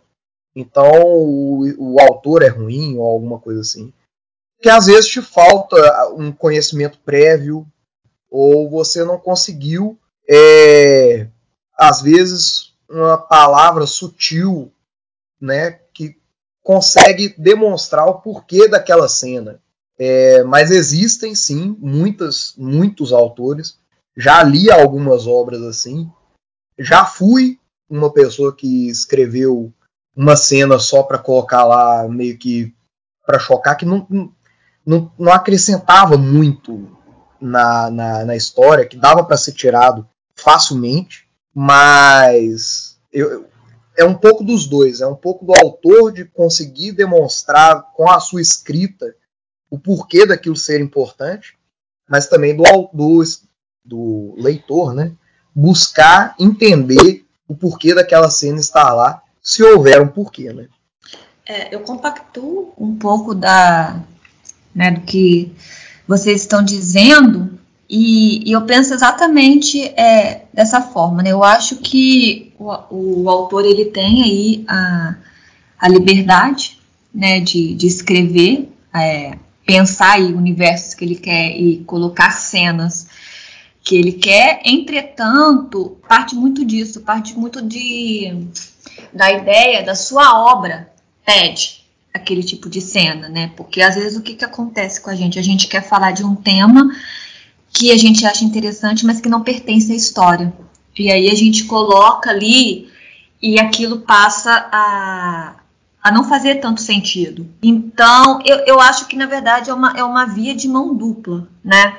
então 0.59 0.91
o, 1.03 1.93
o 1.93 2.01
autor 2.01 2.41
é 2.41 2.47
ruim 2.47 2.97
ou 2.97 3.03
alguma 3.03 3.37
coisa 3.37 3.61
assim. 3.61 3.93
Porque 4.57 4.69
às 4.69 4.87
vezes 4.87 5.07
te 5.07 5.21
falta 5.21 5.77
um 6.15 6.31
conhecimento 6.31 6.97
prévio 7.05 7.63
ou 8.27 8.67
você 8.67 9.03
não 9.03 9.19
conseguiu, 9.19 9.99
é, 10.27 11.27
às 11.77 12.01
vezes, 12.01 12.73
uma 12.89 13.19
palavra 13.19 13.85
sutil, 13.85 14.73
né, 15.39 15.79
que 15.93 16.17
consegue 16.63 17.35
demonstrar 17.37 18.07
o 18.07 18.19
porquê 18.19 18.67
daquela 18.67 19.07
cena. 19.07 19.61
É, 19.99 20.43
mas 20.43 20.71
existem 20.71 21.35
sim 21.35 21.77
muitas, 21.79 22.55
muitos 22.57 23.13
autores. 23.13 23.77
Já 24.15 24.41
li 24.41 24.71
algumas 24.71 25.27
obras 25.27 25.61
assim. 25.61 26.11
Já 26.79 27.05
fui 27.05 27.59
uma 27.87 28.11
pessoa 28.11 28.55
que 28.55 28.89
escreveu 28.89 29.71
uma 30.17 30.35
cena 30.35 30.79
só 30.79 31.03
para 31.03 31.19
colocar 31.19 31.63
lá, 31.63 32.07
meio 32.09 32.35
que 32.39 32.73
para 33.23 33.37
chocar, 33.37 33.77
que 33.77 33.85
não, 33.85 34.07
não, 34.83 35.11
não 35.19 35.31
acrescentava 35.31 36.17
muito 36.17 36.89
na, 37.39 37.91
na, 37.91 38.25
na 38.25 38.35
história, 38.35 38.85
que 38.85 38.97
dava 38.97 39.23
para 39.23 39.37
ser 39.37 39.51
tirado 39.51 40.07
facilmente, 40.35 41.27
mas 41.53 42.97
eu, 43.13 43.45
é 43.95 44.03
um 44.03 44.15
pouco 44.15 44.43
dos 44.43 44.65
dois, 44.65 45.01
é 45.01 45.07
um 45.07 45.15
pouco 45.15 45.45
do 45.45 45.53
autor 45.55 46.11
de 46.11 46.25
conseguir 46.25 46.93
demonstrar 46.93 47.91
com 47.93 48.09
a 48.09 48.19
sua 48.19 48.41
escrita 48.41 49.13
o 49.69 49.77
porquê 49.77 50.25
daquilo 50.25 50.55
ser 50.55 50.81
importante, 50.81 51.55
mas 52.09 52.27
também 52.27 52.55
do, 52.55 52.63
do, 52.91 53.21
do 53.85 54.33
leitor, 54.37 54.93
né? 54.93 55.11
Buscar 55.53 56.35
entender 56.39 57.25
o 57.47 57.55
porquê 57.55 57.93
daquela 57.93 58.29
cena 58.29 58.59
estar 58.59 58.93
lá, 58.93 59.21
se 59.47 59.63
houver 59.63 60.01
um 60.01 60.09
porquê, 60.09 60.51
né? 60.51 60.65
É, 61.45 61.73
eu 61.73 61.79
compactuo 61.79 62.73
um 62.77 62.97
pouco 62.97 63.33
da, 63.33 63.97
né, 64.75 64.91
do 64.91 64.99
que 64.99 65.53
vocês 66.05 66.41
estão 66.41 66.61
dizendo 66.61 67.57
e, 67.89 68.43
e 68.45 68.51
eu 68.51 68.63
penso 68.63 68.93
exatamente 68.93 69.81
é, 69.97 70.43
dessa 70.53 70.81
forma. 70.81 71.23
Né? 71.23 71.31
Eu 71.31 71.45
acho 71.45 71.77
que 71.77 72.51
o, 72.59 72.73
o, 73.23 73.29
autor 73.29 73.63
ele 73.63 73.85
tem 73.85 74.21
aí 74.21 74.65
a, 74.67 75.15
a 75.79 75.87
liberdade 75.87 76.77
né, 77.15 77.39
de, 77.39 77.73
de 77.73 77.87
escrever, 77.87 78.69
é, 78.93 79.37
pensar 79.65 80.15
aí 80.15 80.33
universos 80.33 80.93
que 80.93 81.05
ele 81.05 81.15
quer 81.15 81.57
e 81.57 81.85
colocar 81.85 82.31
cenas 82.31 83.07
que 83.81 83.95
ele 83.95 84.11
quer. 84.11 84.59
Entretanto, 84.65 85.97
parte 86.05 86.35
muito 86.35 86.65
disso, 86.65 86.99
parte 86.99 87.39
muito 87.39 87.61
de 87.61 88.45
da 89.13 89.31
ideia 89.31 89.83
da 89.83 89.95
sua 89.95 90.51
obra 90.51 90.91
pede 91.25 91.85
aquele 92.13 92.43
tipo 92.43 92.69
de 92.69 92.81
cena, 92.81 93.29
né? 93.29 93.51
Porque 93.55 93.81
às 93.81 93.95
vezes 93.95 94.17
o 94.17 94.21
que, 94.21 94.33
que 94.33 94.45
acontece 94.45 94.99
com 94.99 95.09
a 95.09 95.15
gente? 95.15 95.39
A 95.39 95.43
gente 95.43 95.67
quer 95.67 95.87
falar 95.87 96.11
de 96.11 96.23
um 96.23 96.35
tema 96.35 96.89
que 97.71 97.91
a 97.91 97.97
gente 97.97 98.25
acha 98.25 98.43
interessante, 98.43 99.05
mas 99.05 99.21
que 99.21 99.29
não 99.29 99.43
pertence 99.43 99.91
à 99.91 99.95
história. 99.95 100.51
E 100.97 101.11
aí 101.11 101.29
a 101.29 101.35
gente 101.35 101.65
coloca 101.65 102.29
ali 102.29 102.89
e 103.41 103.59
aquilo 103.59 103.99
passa 103.99 104.67
a, 104.71 105.55
a 106.01 106.11
não 106.11 106.23
fazer 106.23 106.55
tanto 106.55 106.81
sentido. 106.81 107.47
Então, 107.61 108.41
eu, 108.45 108.57
eu 108.65 108.79
acho 108.79 109.07
que 109.07 109.15
na 109.15 109.27
verdade 109.27 109.69
é 109.69 109.73
uma, 109.73 109.93
é 109.95 110.03
uma 110.03 110.25
via 110.25 110.55
de 110.55 110.67
mão 110.67 110.95
dupla, 110.95 111.47
né? 111.63 111.97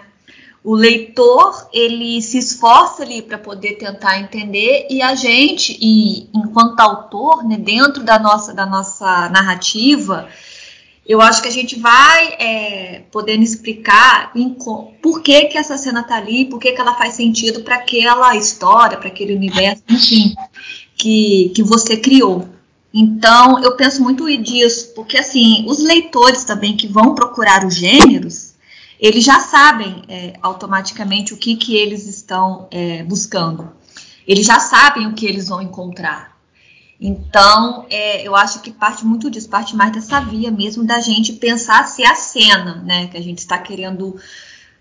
O 0.68 0.74
leitor 0.74 1.66
ele 1.72 2.20
se 2.20 2.36
esforça 2.36 3.02
ali 3.02 3.22
para 3.22 3.38
poder 3.38 3.78
tentar 3.78 4.20
entender 4.20 4.86
e 4.90 5.00
a 5.00 5.14
gente 5.14 5.78
e 5.80 6.28
enquanto 6.34 6.78
autor 6.80 7.42
né, 7.42 7.56
dentro 7.56 8.04
da 8.04 8.18
nossa 8.18 8.52
da 8.52 8.66
nossa 8.66 9.30
narrativa 9.30 10.28
eu 11.06 11.22
acho 11.22 11.40
que 11.40 11.48
a 11.48 11.52
gente 11.52 11.78
vai 11.78 12.34
é, 12.38 13.02
podendo 13.10 13.42
explicar 13.42 14.30
em, 14.34 14.54
por 15.00 15.22
que, 15.22 15.46
que 15.46 15.56
essa 15.56 15.78
cena 15.78 16.02
tá 16.02 16.16
ali, 16.16 16.44
por 16.44 16.58
que, 16.58 16.72
que 16.72 16.80
ela 16.82 16.94
faz 16.96 17.14
sentido 17.14 17.62
para 17.62 17.76
aquela 17.76 18.36
história, 18.36 18.98
para 18.98 19.08
aquele 19.08 19.34
universo, 19.34 19.82
enfim, 19.88 20.34
que, 20.94 21.50
que 21.54 21.62
você 21.62 21.96
criou. 21.96 22.46
Então, 22.92 23.58
eu 23.64 23.74
penso 23.74 24.02
muito 24.02 24.26
disso, 24.36 24.92
porque 24.94 25.16
assim, 25.16 25.64
os 25.66 25.82
leitores 25.82 26.44
também 26.44 26.76
que 26.76 26.86
vão 26.86 27.14
procurar 27.14 27.64
os 27.64 27.74
gêneros, 27.74 28.47
eles 29.00 29.24
já 29.24 29.40
sabem 29.40 30.02
é, 30.08 30.34
automaticamente 30.42 31.32
o 31.32 31.36
que, 31.36 31.56
que 31.56 31.76
eles 31.76 32.06
estão 32.06 32.66
é, 32.70 33.02
buscando. 33.04 33.70
Eles 34.26 34.44
já 34.44 34.58
sabem 34.58 35.06
o 35.06 35.14
que 35.14 35.24
eles 35.24 35.48
vão 35.48 35.62
encontrar. 35.62 36.36
Então, 37.00 37.86
é, 37.88 38.26
eu 38.26 38.34
acho 38.34 38.60
que 38.60 38.72
parte 38.72 39.06
muito 39.06 39.30
disso, 39.30 39.48
parte 39.48 39.76
mais 39.76 39.92
dessa 39.92 40.20
via 40.20 40.50
mesmo 40.50 40.84
da 40.84 40.98
gente 40.98 41.32
pensar 41.34 41.86
se 41.86 42.04
a 42.04 42.16
cena 42.16 42.82
né, 42.84 43.06
que 43.06 43.16
a 43.16 43.22
gente 43.22 43.38
está 43.38 43.56
querendo 43.56 44.16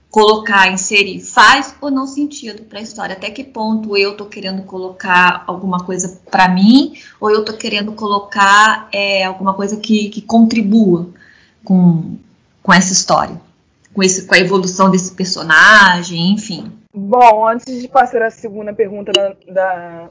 colocar, 0.09 0.71
inserir, 0.71 1.19
faz 1.19 1.75
ou 1.79 1.91
não 1.91 2.07
sentido 2.07 2.63
para 2.63 2.79
a 2.79 2.81
história. 2.81 3.13
Até 3.13 3.29
que 3.29 3.43
ponto 3.43 3.95
eu 3.95 4.13
estou 4.13 4.25
querendo 4.25 4.63
colocar 4.63 5.43
alguma 5.45 5.81
coisa 5.81 6.19
para 6.31 6.49
mim 6.49 6.93
ou 7.19 7.29
eu 7.29 7.41
estou 7.41 7.55
querendo 7.55 7.91
colocar 7.91 8.89
é, 8.91 9.25
alguma 9.25 9.53
coisa 9.53 9.77
que, 9.77 10.09
que 10.09 10.21
contribua 10.21 11.09
com, 11.63 12.17
com 12.63 12.73
essa 12.73 12.91
história 12.91 13.46
com, 13.97 14.03
esse, 14.03 14.27
com 14.27 14.35
a 14.35 14.39
evolução 14.39 14.91
desse 14.91 15.15
personagem, 15.15 16.31
enfim. 16.31 16.71
Bom, 16.93 17.47
antes 17.47 17.81
de 17.81 17.87
passar 17.87 18.21
a 18.21 18.29
segunda 18.29 18.71
pergunta 18.71 19.11
da, 19.11 19.35
da, 19.51 20.09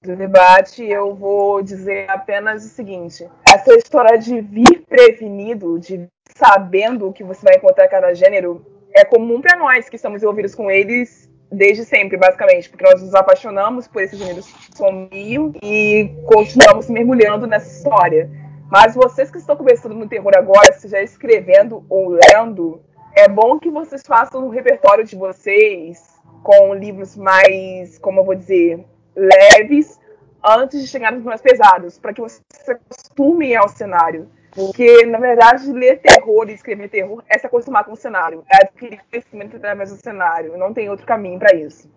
do 0.00 0.14
debate, 0.14 0.84
eu 0.84 1.12
vou 1.16 1.60
dizer 1.60 2.08
apenas 2.08 2.64
o 2.64 2.68
seguinte: 2.68 3.28
essa 3.52 3.74
história 3.74 4.16
de 4.16 4.40
vir 4.40 4.84
prevenido, 4.88 5.76
de 5.80 6.06
sabendo 6.36 7.08
o 7.08 7.12
que 7.12 7.24
você 7.24 7.42
vai 7.42 7.56
encontrar 7.56 7.88
cada 7.88 8.14
gênero, 8.14 8.64
é 8.94 9.04
comum 9.04 9.40
para 9.40 9.58
nós 9.58 9.88
que 9.88 9.96
estamos 9.96 10.22
envolvidos 10.22 10.54
com 10.54 10.70
eles 10.70 11.28
desde 11.50 11.84
sempre, 11.84 12.16
basicamente, 12.16 12.70
porque 12.70 12.84
nós 12.84 13.02
nos 13.02 13.12
apaixonamos 13.12 13.88
por 13.88 14.02
esses 14.02 14.20
gêneros 14.20 14.46
sombrios 14.72 15.52
e 15.60 16.08
continuamos 16.26 16.88
mergulhando 16.88 17.48
nessa 17.48 17.68
história. 17.76 18.30
Mas 18.70 18.94
vocês 18.94 19.32
que 19.32 19.38
estão 19.38 19.56
começando 19.56 19.96
no 19.96 20.08
terror 20.08 20.30
agora, 20.36 20.72
seja 20.74 21.02
escrevendo 21.02 21.84
ou 21.88 22.10
lendo, 22.10 22.80
é 23.14 23.28
bom 23.28 23.58
que 23.58 23.70
vocês 23.70 24.02
façam 24.06 24.46
o 24.46 24.50
repertório 24.50 25.04
de 25.04 25.16
vocês 25.16 26.18
com 26.42 26.74
livros 26.74 27.16
mais, 27.16 27.98
como 27.98 28.20
eu 28.20 28.24
vou 28.24 28.34
dizer, 28.34 28.84
leves, 29.14 29.98
antes 30.44 30.80
de 30.80 30.88
chegar 30.88 31.12
nos 31.12 31.24
mais 31.24 31.40
pesados, 31.40 31.98
para 31.98 32.14
que 32.14 32.20
vocês 32.20 32.42
se 32.52 32.72
acostumem 32.72 33.54
ao 33.56 33.68
cenário. 33.68 34.30
Porque, 34.52 35.06
na 35.06 35.18
verdade, 35.18 35.70
ler 35.72 36.00
terror 36.00 36.48
e 36.48 36.54
escrever 36.54 36.88
terror 36.88 37.22
é 37.28 37.38
se 37.38 37.46
acostumar 37.46 37.84
com 37.84 37.92
o 37.92 37.96
cenário, 37.96 38.44
é 38.50 38.64
adquirir 38.64 39.00
conhecimento 39.08 39.56
através 39.56 39.90
do 39.90 39.96
cenário, 39.96 40.58
não 40.58 40.74
tem 40.74 40.90
outro 40.90 41.06
caminho 41.06 41.38
para 41.38 41.54
isso. 41.54 41.88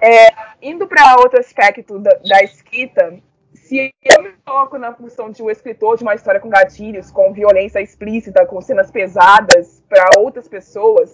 É, 0.00 0.28
indo 0.62 0.86
para 0.86 1.16
outro 1.16 1.38
aspecto 1.38 1.98
da, 1.98 2.14
da 2.24 2.42
escrita, 2.42 3.18
se 3.68 3.92
eu 4.02 4.22
me 4.22 4.30
coloco 4.46 4.78
na 4.78 4.94
função 4.94 5.30
de 5.30 5.42
um 5.42 5.50
escritor 5.50 5.98
de 5.98 6.02
uma 6.02 6.14
história 6.14 6.40
com 6.40 6.48
gatilhos, 6.48 7.10
com 7.10 7.34
violência 7.34 7.82
explícita, 7.82 8.46
com 8.46 8.62
cenas 8.62 8.90
pesadas 8.90 9.82
para 9.86 10.18
outras 10.18 10.48
pessoas, 10.48 11.10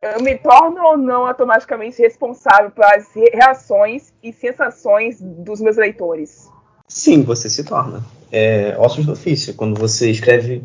eu 0.00 0.22
me 0.22 0.38
torno 0.38 0.80
ou 0.84 0.96
não 0.96 1.26
automaticamente 1.26 2.00
responsável 2.00 2.70
pelas 2.70 3.08
reações 3.32 4.12
e 4.22 4.32
sensações 4.32 5.20
dos 5.20 5.60
meus 5.60 5.76
leitores? 5.76 6.48
Sim, 6.86 7.24
você 7.24 7.50
se 7.50 7.64
torna. 7.64 8.04
É 8.30 8.76
ossos 8.78 9.04
do 9.04 9.12
ofício. 9.12 9.54
Quando 9.54 9.76
você 9.76 10.10
escreve 10.10 10.62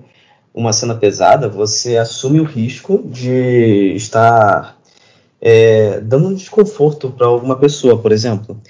uma 0.53 0.71
cena 0.73 0.93
pesada, 0.93 1.49
você 1.49 1.97
assume 1.97 2.39
o 2.39 2.43
risco 2.43 3.01
de 3.03 3.95
estar 3.95 4.77
é, 5.41 5.99
dando 6.01 6.27
um 6.27 6.35
desconforto 6.35 7.09
para 7.09 7.25
alguma 7.25 7.57
pessoa, 7.57 7.99
por 7.99 8.11
exemplo 8.11 8.61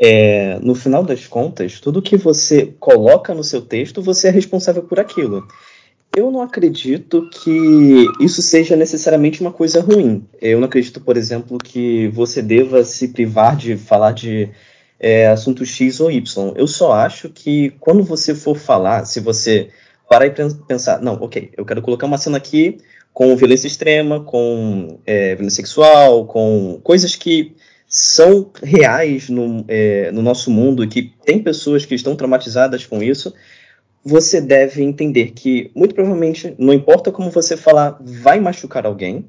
é, 0.00 0.58
no 0.60 0.74
final 0.74 1.02
das 1.02 1.26
contas, 1.26 1.80
tudo 1.80 2.02
que 2.02 2.16
você 2.16 2.72
coloca 2.78 3.34
no 3.34 3.42
seu 3.42 3.60
texto, 3.60 4.00
você 4.00 4.28
é 4.28 4.30
responsável 4.30 4.82
por 4.82 5.00
aquilo. 5.00 5.46
Eu 6.16 6.30
não 6.30 6.40
acredito 6.40 7.28
que 7.30 8.06
isso 8.20 8.40
seja 8.40 8.76
necessariamente 8.76 9.40
uma 9.40 9.52
coisa 9.52 9.80
ruim. 9.80 10.24
Eu 10.40 10.58
não 10.58 10.66
acredito, 10.66 11.00
por 11.00 11.16
exemplo, 11.16 11.58
que 11.58 12.08
você 12.08 12.40
deva 12.40 12.84
se 12.84 13.08
privar 13.08 13.56
de 13.56 13.76
falar 13.76 14.12
de 14.12 14.48
é, 14.98 15.28
assunto 15.28 15.66
X 15.66 16.00
ou 16.00 16.10
Y. 16.10 16.52
Eu 16.56 16.66
só 16.66 16.92
acho 16.92 17.28
que 17.28 17.70
quando 17.80 18.02
você 18.02 18.34
for 18.34 18.56
falar, 18.56 19.04
se 19.04 19.20
você 19.20 19.68
parar 20.08 20.26
e 20.26 20.30
pensar, 20.66 21.02
não, 21.02 21.14
ok, 21.14 21.50
eu 21.56 21.64
quero 21.64 21.82
colocar 21.82 22.06
uma 22.06 22.18
cena 22.18 22.38
aqui 22.38 22.78
com 23.12 23.36
violência 23.36 23.66
extrema, 23.66 24.20
com 24.20 24.98
é, 25.04 25.34
violência 25.34 25.56
sexual, 25.56 26.24
com 26.26 26.80
coisas 26.82 27.14
que 27.14 27.54
são 27.88 28.50
reais 28.62 29.30
no, 29.30 29.64
é, 29.66 30.12
no 30.12 30.20
nosso 30.20 30.50
mundo 30.50 30.84
e 30.84 30.88
que 30.88 31.14
tem 31.24 31.42
pessoas 31.42 31.86
que 31.86 31.94
estão 31.94 32.14
traumatizadas 32.14 32.84
com 32.84 33.02
isso, 33.02 33.32
você 34.04 34.40
deve 34.40 34.82
entender 34.82 35.32
que, 35.32 35.70
muito 35.74 35.94
provavelmente, 35.94 36.54
não 36.58 36.72
importa 36.72 37.10
como 37.10 37.30
você 37.30 37.56
falar, 37.56 37.98
vai 38.00 38.38
machucar 38.38 38.84
alguém, 38.84 39.24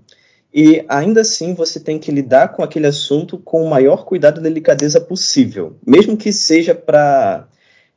e 0.54 0.84
ainda 0.90 1.22
assim 1.22 1.54
você 1.54 1.80
tem 1.80 2.00
que 2.00 2.12
lidar 2.12 2.50
com 2.50 2.64
aquele 2.64 2.88
assunto 2.88 3.38
com 3.38 3.64
o 3.64 3.70
maior 3.70 4.04
cuidado 4.04 4.40
e 4.40 4.44
delicadeza 4.44 5.00
possível, 5.00 5.78
mesmo 5.86 6.18
que 6.18 6.32
seja 6.34 6.76
para. 6.76 7.48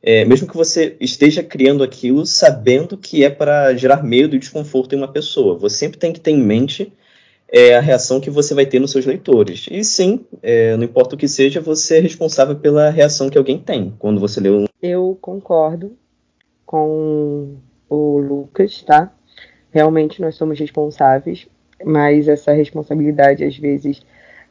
É, 0.05 0.25
mesmo 0.25 0.47
que 0.47 0.57
você 0.57 0.97
esteja 0.99 1.41
criando 1.41 1.81
aquilo 1.81 2.25
sabendo 2.25 2.97
que 2.97 3.23
é 3.23 3.29
para 3.29 3.73
gerar 3.73 4.03
medo 4.03 4.35
e 4.35 4.39
desconforto 4.39 4.93
em 4.93 4.97
uma 4.97 5.07
pessoa. 5.07 5.57
Você 5.57 5.77
sempre 5.77 5.97
tem 5.97 6.11
que 6.11 6.19
ter 6.19 6.31
em 6.31 6.43
mente 6.43 6.91
é, 7.53 7.75
a 7.75 7.79
reação 7.79 8.19
que 8.19 8.31
você 8.31 8.55
vai 8.55 8.65
ter 8.65 8.79
nos 8.79 8.91
seus 8.91 9.05
leitores. 9.05 9.67
E 9.69 9.83
sim, 9.83 10.25
é, 10.41 10.75
não 10.75 10.83
importa 10.83 11.13
o 11.13 11.17
que 11.17 11.27
seja, 11.27 11.61
você 11.61 11.99
é 11.99 12.01
responsável 12.01 12.55
pela 12.55 12.89
reação 12.89 13.29
que 13.29 13.37
alguém 13.37 13.59
tem 13.59 13.93
quando 13.99 14.19
você 14.19 14.41
lê 14.41 14.49
um. 14.49 14.65
Eu 14.81 15.15
concordo 15.21 15.95
com 16.65 17.57
o 17.87 18.17
Lucas, 18.17 18.81
tá? 18.81 19.13
Realmente 19.69 20.19
nós 20.19 20.33
somos 20.35 20.59
responsáveis, 20.59 21.47
mas 21.85 22.27
essa 22.27 22.51
responsabilidade 22.53 23.43
às 23.43 23.55
vezes 23.55 24.01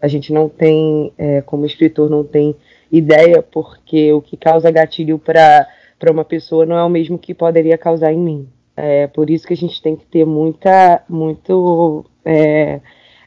a 0.01 0.07
gente 0.07 0.33
não 0.33 0.49
tem, 0.49 1.13
é, 1.19 1.41
como 1.43 1.67
escritor, 1.67 2.09
não 2.09 2.23
tem 2.23 2.55
ideia, 2.91 3.43
porque 3.43 4.13
o 4.13 4.23
que 4.23 4.37
causa 4.37 4.71
gatilho 4.71 5.19
para 5.19 5.67
uma 6.09 6.25
pessoa 6.25 6.65
não 6.65 6.77
é 6.77 6.85
o 6.85 6.89
mesmo 6.89 7.19
que 7.19 7.35
poderia 7.35 7.77
causar 7.77 8.13
em 8.13 8.19
mim. 8.19 8.49
É 8.77 9.09
por 9.09 9.29
isso 9.29 9.47
que 9.47 9.55
a 9.55 9.57
gente 9.57 9.83
tem 9.83 9.97
que 9.97 10.07
ter 10.07 10.25
muita, 10.25 11.03
muito 11.09 12.05
é, 12.25 12.81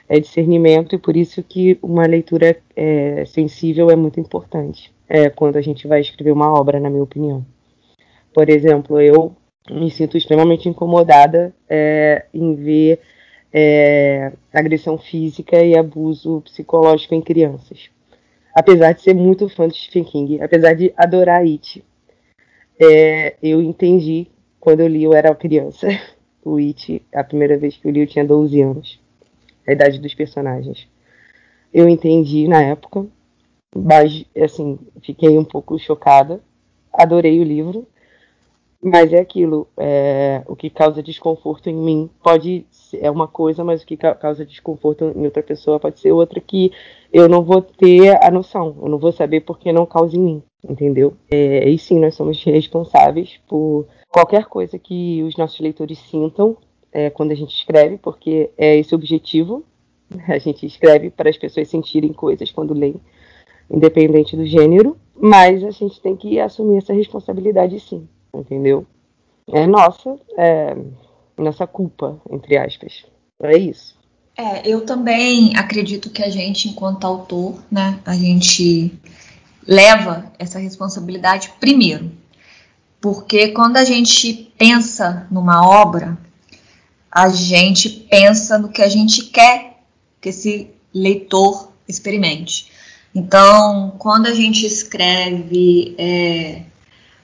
é 0.08 0.20
discernimento 0.20 0.96
e 0.96 1.00
por 1.00 1.16
isso 1.18 1.44
que 1.44 1.78
uma 1.82 2.06
leitura 2.06 2.58
é, 2.76 3.26
sensível 3.26 3.90
é 3.90 3.96
muito 3.96 4.20
importante 4.20 4.94
é, 5.08 5.30
quando 5.30 5.58
a 5.58 5.62
gente 5.62 5.88
vai 5.88 6.02
escrever 6.02 6.32
uma 6.32 6.52
obra, 6.52 6.80
na 6.80 6.90
minha 6.90 7.04
opinião. 7.04 7.46
Por 8.34 8.50
exemplo, 8.50 9.00
eu 9.00 9.36
me 9.70 9.90
sinto 9.90 10.18
extremamente 10.18 10.70
incomodada 10.70 11.54
é, 11.70 12.26
em 12.34 12.56
ver 12.56 13.00
é, 13.54 14.34
agressão 14.54 14.98
física 14.98 15.64
e 15.64 15.78
abuso 15.78 16.42
psicológico 16.42 17.16
em 17.16 17.22
crianças. 17.22 17.90
Apesar 18.54 18.94
de 18.94 19.02
ser 19.02 19.14
muito 19.14 19.50
fã 19.50 19.68
de 19.68 19.76
Stephen 19.76 20.04
King, 20.04 20.42
apesar 20.42 20.74
de 20.74 20.94
adorar 20.98 21.42
It, 21.42 21.84
é, 22.80 23.36
eu 23.42 23.62
entendi 23.62 24.28
quando 24.60 24.82
eu 24.82 24.88
li, 24.88 25.04
eu 25.04 25.14
era 25.14 25.34
criança. 25.36 25.88
O 26.46 26.58
It, 26.58 27.02
a 27.12 27.24
primeira 27.24 27.58
vez 27.58 27.76
que 27.76 27.88
eu 27.88 27.92
li, 27.92 28.02
eu 28.02 28.08
tinha 28.08 28.24
12 28.24 28.62
anos. 28.62 29.00
A 29.68 29.72
idade 29.72 30.00
dos 30.00 30.14
personagens. 30.14 30.88
Eu 31.74 31.90
entendi 31.90 32.48
na 32.48 32.62
época, 32.62 33.08
mas, 33.76 34.24
assim, 34.38 34.78
fiquei 35.04 35.38
um 35.40 35.44
pouco 35.44 35.78
chocada. 35.80 36.40
Adorei 36.94 37.40
o 37.40 37.44
livro. 37.44 37.88
Mas 38.80 39.12
é 39.12 39.20
aquilo, 39.20 39.68
é, 39.78 40.44
o 40.46 40.56
que 40.56 40.70
causa 40.70 41.02
desconforto 41.02 41.68
em 41.68 41.76
mim 41.76 42.08
pode 42.22 42.68
é 43.02 43.10
uma 43.10 43.28
coisa, 43.28 43.64
mas 43.64 43.82
o 43.82 43.86
que 43.86 43.98
causa 43.98 44.46
desconforto 44.46 45.12
em 45.16 45.26
outra 45.26 45.42
pessoa 45.42 45.80
pode 45.80 46.00
ser 46.00 46.12
outra 46.12 46.40
que 46.40 46.72
eu 47.12 47.28
não 47.28 47.44
vou 47.44 47.64
ter 47.64 48.16
a 48.24 48.30
noção, 48.30 48.78
eu 48.80 48.88
não 48.88 49.00
vou 49.00 49.12
saber 49.12 49.42
porque 49.42 49.74
não 49.74 49.88
causa 49.88 50.16
em 50.16 50.20
mim, 50.20 50.44
entendeu? 50.64 51.16
É, 51.32 51.68
e 51.68 51.76
sim, 51.80 52.00
nós 52.00 52.14
somos 52.14 52.44
responsáveis 52.44 53.40
por 53.48 53.88
qualquer 54.16 54.46
coisa 54.46 54.80
que 54.80 55.22
os 55.24 55.36
nossos 55.36 55.60
leitores 55.60 56.00
sintam 56.10 56.56
é, 56.92 57.10
quando 57.10 57.32
a 57.32 57.36
gente 57.36 57.54
escreve, 57.54 57.98
porque 57.98 58.50
é 58.58 58.78
esse 58.78 58.94
o 58.94 58.98
objetivo. 58.98 59.64
A 60.30 60.38
gente 60.38 60.66
escreve 60.66 61.10
para 61.10 61.30
as 61.30 61.38
pessoas 61.38 61.68
sentirem 61.68 62.14
coisas 62.14 62.52
quando 62.52 62.74
leem, 62.74 62.96
independente 63.70 64.38
do 64.38 64.46
gênero, 64.46 64.96
mas 65.20 65.64
a 65.64 65.72
gente 65.72 66.00
tem 66.00 66.16
que 66.16 66.40
assumir 66.40 66.78
essa 66.78 66.94
responsabilidade 66.94 67.80
sim 67.80 68.08
entendeu? 68.40 68.86
É 69.52 69.66
nossa, 69.66 70.16
é 70.38 70.76
nossa 71.38 71.68
culpa, 71.68 72.20
entre 72.30 72.58
aspas. 72.58 73.06
É 73.42 73.58
isso. 73.58 73.96
É, 74.38 74.68
eu 74.68 74.86
também 74.86 75.56
acredito 75.56 76.10
que 76.10 76.24
a 76.24 76.30
gente, 76.30 76.70
enquanto 76.70 77.06
autor, 77.06 77.64
né, 77.72 78.00
a 78.06 78.16
gente 78.16 78.94
leva 79.66 80.32
essa 80.38 80.60
responsabilidade 80.60 81.54
primeiro. 81.60 82.12
Porque 83.06 83.50
quando 83.50 83.78
a 83.78 83.86
gente 83.86 84.52
pensa 84.58 85.28
numa 85.30 85.64
obra, 85.64 86.18
a 87.12 87.30
gente 87.30 87.88
pensa 87.88 88.58
no 88.58 88.70
que 88.70 88.82
a 88.82 88.90
gente 88.90 89.26
quer 89.26 89.84
que 90.20 90.30
esse 90.30 90.72
leitor 90.92 91.72
experimente. 91.88 92.72
Então, 93.14 93.94
quando 94.00 94.26
a 94.26 94.34
gente 94.34 94.66
escreve 94.66 95.94
é, 96.00 96.64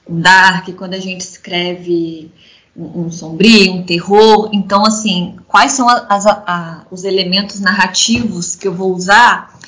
um 0.08 0.20
dark, 0.20 0.68
quando 0.76 0.94
a 0.94 1.00
gente 1.00 1.22
escreve 1.22 2.30
um, 2.76 3.06
um 3.06 3.10
sombrio, 3.10 3.72
um 3.72 3.82
terror. 3.82 4.50
Então, 4.52 4.86
assim, 4.86 5.34
quais 5.48 5.72
são 5.72 5.88
as, 5.88 6.28
a, 6.28 6.86
os 6.92 7.02
elementos 7.02 7.58
narrativos 7.58 8.54
que 8.54 8.68
eu 8.68 8.72
vou 8.72 8.94
usar 8.94 9.58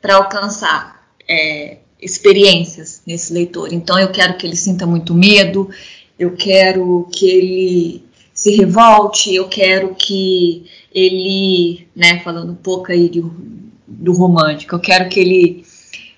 para 0.00 0.14
alcançar 0.14 1.08
é, 1.28 1.78
experiências 2.00 3.02
nesse 3.06 3.32
leitor? 3.32 3.72
Então, 3.72 3.98
eu 3.98 4.10
quero 4.10 4.36
que 4.36 4.46
ele 4.46 4.56
sinta 4.56 4.86
muito 4.86 5.14
medo, 5.14 5.70
eu 6.18 6.32
quero 6.36 7.08
que 7.12 7.28
ele 7.28 8.04
se 8.32 8.54
revolte, 8.54 9.34
eu 9.34 9.48
quero 9.48 9.94
que 9.94 10.66
ele, 10.94 11.88
né, 11.94 12.20
falando 12.20 12.52
um 12.52 12.56
pouco 12.56 12.92
aí 12.92 13.08
de, 13.08 13.24
do 13.86 14.12
romântico, 14.12 14.74
eu 14.74 14.80
quero 14.80 15.08
que 15.08 15.20
ele 15.20 15.64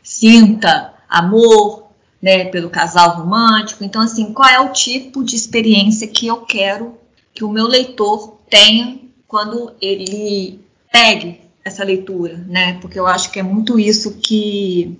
sinta 0.02 0.94
amor, 1.08 1.88
né, 2.20 2.46
pelo 2.46 2.68
casal 2.68 3.16
romântico. 3.16 3.84
Então, 3.84 4.02
assim, 4.02 4.32
qual 4.32 4.48
é 4.48 4.60
o 4.60 4.72
tipo 4.72 5.24
de 5.24 5.36
experiência 5.36 6.08
que 6.08 6.26
eu 6.26 6.38
quero 6.38 6.94
que 7.32 7.44
o 7.44 7.50
meu 7.50 7.66
leitor 7.66 8.38
tenha 8.50 8.98
quando 9.26 9.72
ele 9.80 10.60
pegue 10.90 11.40
essa 11.64 11.84
leitura, 11.84 12.44
né? 12.48 12.78
Porque 12.80 12.98
eu 12.98 13.06
acho 13.06 13.30
que 13.30 13.38
é 13.38 13.42
muito 13.42 13.78
isso 13.78 14.18
que, 14.18 14.98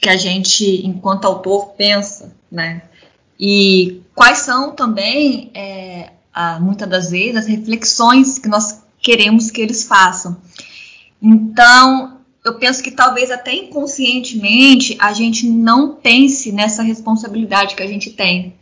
que 0.00 0.08
a 0.08 0.16
gente, 0.16 0.86
enquanto 0.86 1.24
autor, 1.24 1.70
pensa, 1.76 2.34
né? 2.50 2.82
E 3.38 4.00
quais 4.14 4.38
são 4.38 4.72
também, 4.72 5.50
é, 5.54 6.10
a, 6.32 6.58
muitas 6.60 6.88
das 6.88 7.10
vezes, 7.10 7.36
as 7.36 7.46
reflexões 7.46 8.38
que 8.38 8.48
nós 8.48 8.82
queremos 9.00 9.50
que 9.50 9.60
eles 9.60 9.84
façam. 9.84 10.36
Então, 11.22 12.18
eu 12.44 12.58
penso 12.58 12.82
que 12.82 12.90
talvez 12.90 13.30
até 13.30 13.54
inconscientemente 13.54 14.96
a 15.00 15.12
gente 15.12 15.48
não 15.48 15.94
pense 15.96 16.50
nessa 16.52 16.82
responsabilidade 16.82 17.74
que 17.74 17.82
a 17.82 17.86
gente 17.86 18.10
tem 18.10 18.54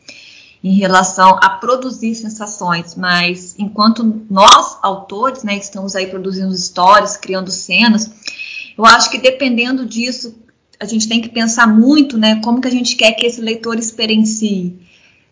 em 0.64 0.74
relação 0.74 1.38
a 1.40 1.50
produzir 1.50 2.14
sensações, 2.14 2.94
mas 2.96 3.54
enquanto 3.58 4.24
nós, 4.28 4.78
autores, 4.82 5.44
né, 5.44 5.56
estamos 5.56 5.94
aí 5.94 6.08
produzindo 6.08 6.52
histórias, 6.52 7.16
criando 7.16 7.50
cenas, 7.50 8.10
eu 8.76 8.84
acho 8.84 9.10
que 9.10 9.18
dependendo 9.18 9.86
disso, 9.86 10.34
a 10.78 10.84
gente 10.84 11.08
tem 11.08 11.20
que 11.20 11.28
pensar 11.28 11.66
muito, 11.66 12.18
né, 12.18 12.40
como 12.42 12.60
que 12.60 12.68
a 12.68 12.70
gente 12.70 12.96
quer 12.96 13.12
que 13.12 13.26
esse 13.26 13.40
leitor 13.40 13.78
experiencie 13.78 14.78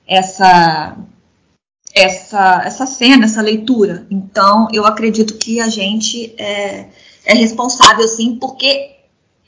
essa 0.06 0.96
essa 1.94 2.62
essa 2.64 2.86
cena, 2.86 3.24
essa 3.24 3.40
leitura. 3.40 4.06
Então, 4.10 4.68
eu 4.72 4.84
acredito 4.84 5.38
que 5.38 5.60
a 5.60 5.68
gente 5.68 6.34
é, 6.38 6.88
é 7.24 7.34
responsável 7.34 8.06
sim, 8.08 8.36
porque 8.36 8.96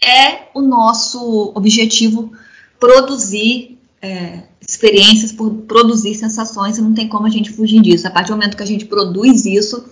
é 0.00 0.48
o 0.54 0.60
nosso 0.60 1.52
objetivo 1.54 2.32
produzir 2.78 3.78
é, 4.00 4.42
experiências, 4.60 5.32
produzir 5.66 6.14
sensações, 6.14 6.78
e 6.78 6.82
não 6.82 6.94
tem 6.94 7.08
como 7.08 7.26
a 7.26 7.30
gente 7.30 7.50
fugir 7.50 7.80
disso. 7.80 8.06
A 8.06 8.10
partir 8.10 8.28
do 8.28 8.36
momento 8.36 8.56
que 8.56 8.62
a 8.62 8.66
gente 8.66 8.84
produz 8.84 9.46
isso, 9.46 9.84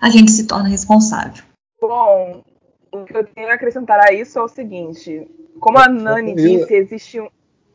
a 0.00 0.08
gente 0.08 0.30
se 0.30 0.46
torna 0.46 0.68
responsável. 0.68 1.44
Bom, 1.80 2.42
o 2.92 3.04
que 3.04 3.16
eu 3.16 3.26
tenho 3.26 3.48
a 3.48 3.54
acrescentar 3.54 4.00
a 4.08 4.12
isso 4.12 4.38
é 4.38 4.42
o 4.42 4.48
seguinte: 4.48 5.26
como 5.60 5.78
a 5.78 5.88
Nani 5.88 6.34
disse, 6.34 6.74
existe 6.74 7.20
um. 7.20 7.28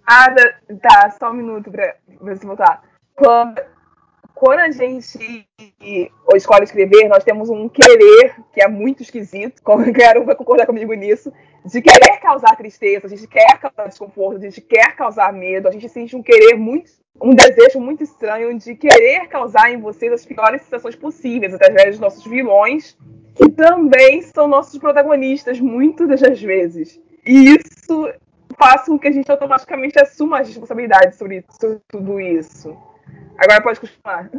Ah, 0.06 0.34
tá, 0.82 1.16
só 1.18 1.32
um 1.32 1.36
minuto 1.36 1.72
ver 1.72 2.38
se 2.38 2.46
voltar. 2.46 2.84
Quando, 3.16 3.62
quando 4.34 4.60
a 4.60 4.72
gente 4.72 5.48
escolhe 6.36 6.64
escrever, 6.64 7.08
nós 7.08 7.24
temos 7.24 7.50
um 7.50 7.70
querer 7.70 8.36
que 8.54 8.62
é 8.62 8.68
muito 8.68 9.02
esquisito, 9.02 9.64
qualquer 9.64 10.18
um 10.18 10.26
vai 10.26 10.36
concordar 10.36 10.66
comigo 10.66 10.94
nisso, 10.94 11.32
de 11.64 11.82
querer 11.82 12.20
causar 12.20 12.56
tristeza, 12.56 13.08
a 13.08 13.10
gente 13.10 13.28
quer 13.28 13.58
causar 13.60 13.88
desconforto, 13.88 14.38
a 14.38 14.42
gente 14.42 14.62
quer 14.62 14.96
causar 14.96 15.32
medo, 15.34 15.68
a 15.68 15.72
gente 15.72 15.90
sente 15.90 16.16
um 16.16 16.22
querer 16.22 16.56
muito, 16.56 16.92
um 17.20 17.34
desejo 17.34 17.80
muito 17.80 18.04
estranho 18.04 18.58
de 18.60 18.76
querer 18.76 19.28
causar 19.28 19.72
em 19.72 19.80
vocês 19.80 20.12
as 20.12 20.26
piores 20.26 20.62
sensações 20.64 20.96
possíveis, 20.96 21.54
através 21.54 21.92
dos 21.92 22.00
nossos 22.00 22.26
vilões, 22.26 22.98
que 23.36 23.50
também 23.50 24.22
são 24.22 24.48
nossos 24.48 24.78
protagonistas, 24.80 25.60
muitas 25.60 26.22
das 26.22 26.42
vezes. 26.42 27.02
E 27.26 27.56
isso 27.56 28.14
faz 28.58 28.86
com 28.86 28.98
que 28.98 29.08
a 29.08 29.12
gente 29.12 29.30
automaticamente 29.30 30.00
assuma 30.00 30.40
as 30.40 30.48
responsabilidades 30.48 31.18
sobre, 31.18 31.44
sobre 31.60 31.80
tudo 31.88 32.20
isso. 32.20 32.76
Agora 33.38 33.62
pode 33.62 33.80
continuar. 33.80 34.30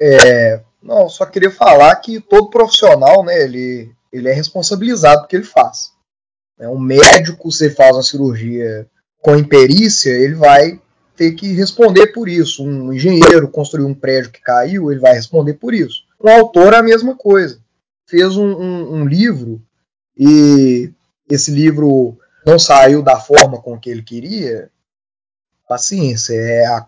É, 0.00 0.62
Não, 0.82 1.08
só 1.08 1.24
queria 1.24 1.50
falar 1.50 1.96
que 1.96 2.20
todo 2.20 2.50
profissional, 2.50 3.24
né, 3.24 3.42
ele, 3.42 3.90
ele 4.12 4.28
é 4.28 4.32
responsabilizado 4.32 5.20
pelo 5.20 5.28
que 5.28 5.36
ele 5.36 5.44
faz. 5.44 5.92
É, 6.58 6.68
um 6.68 6.78
médico, 6.78 7.50
se 7.50 7.70
faz 7.70 7.96
uma 7.96 8.02
cirurgia 8.02 8.86
com 9.20 9.36
imperícia, 9.36 10.10
ele 10.10 10.34
vai 10.34 10.80
ter 11.16 11.32
que 11.32 11.52
responder 11.52 12.08
por 12.08 12.28
isso. 12.28 12.64
Um 12.64 12.92
engenheiro 12.92 13.48
construiu 13.48 13.86
um 13.86 13.94
prédio 13.94 14.30
que 14.30 14.40
caiu, 14.40 14.90
ele 14.90 15.00
vai 15.00 15.14
responder 15.14 15.54
por 15.54 15.72
isso. 15.72 16.02
Um 16.22 16.28
autor 16.28 16.74
é 16.74 16.76
a 16.76 16.82
mesma 16.82 17.16
coisa. 17.16 17.58
Fez 18.06 18.36
um, 18.36 18.46
um, 18.46 18.94
um 18.96 19.06
livro 19.06 19.62
e 20.16 20.92
esse 21.30 21.50
livro 21.50 22.18
não 22.44 22.58
saiu 22.58 23.02
da 23.02 23.18
forma 23.18 23.60
com 23.60 23.78
que 23.78 23.90
ele 23.90 24.02
queria, 24.02 24.70
paciência, 25.68 26.34
é 26.34 26.66
a, 26.66 26.86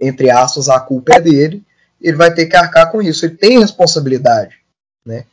entre 0.00 0.30
aspas, 0.30 0.68
a 0.68 0.80
culpa 0.80 1.14
é 1.16 1.20
dele, 1.20 1.64
ele 2.00 2.16
vai 2.16 2.34
ter 2.34 2.46
que 2.46 2.56
arcar 2.56 2.90
com 2.90 3.00
isso. 3.00 3.24
Ele 3.24 3.36
tem 3.36 3.60
responsabilidade, 3.60 4.56
né? 5.04 5.24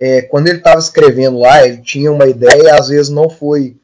É, 0.00 0.22
quando 0.22 0.46
ele 0.46 0.58
estava 0.58 0.78
escrevendo 0.78 1.38
lá, 1.38 1.66
ele 1.66 1.82
tinha 1.82 2.10
uma 2.10 2.26
ideia, 2.26 2.76
às 2.76 2.88
vezes 2.88 3.10
não 3.10 3.28
foi 3.28 3.76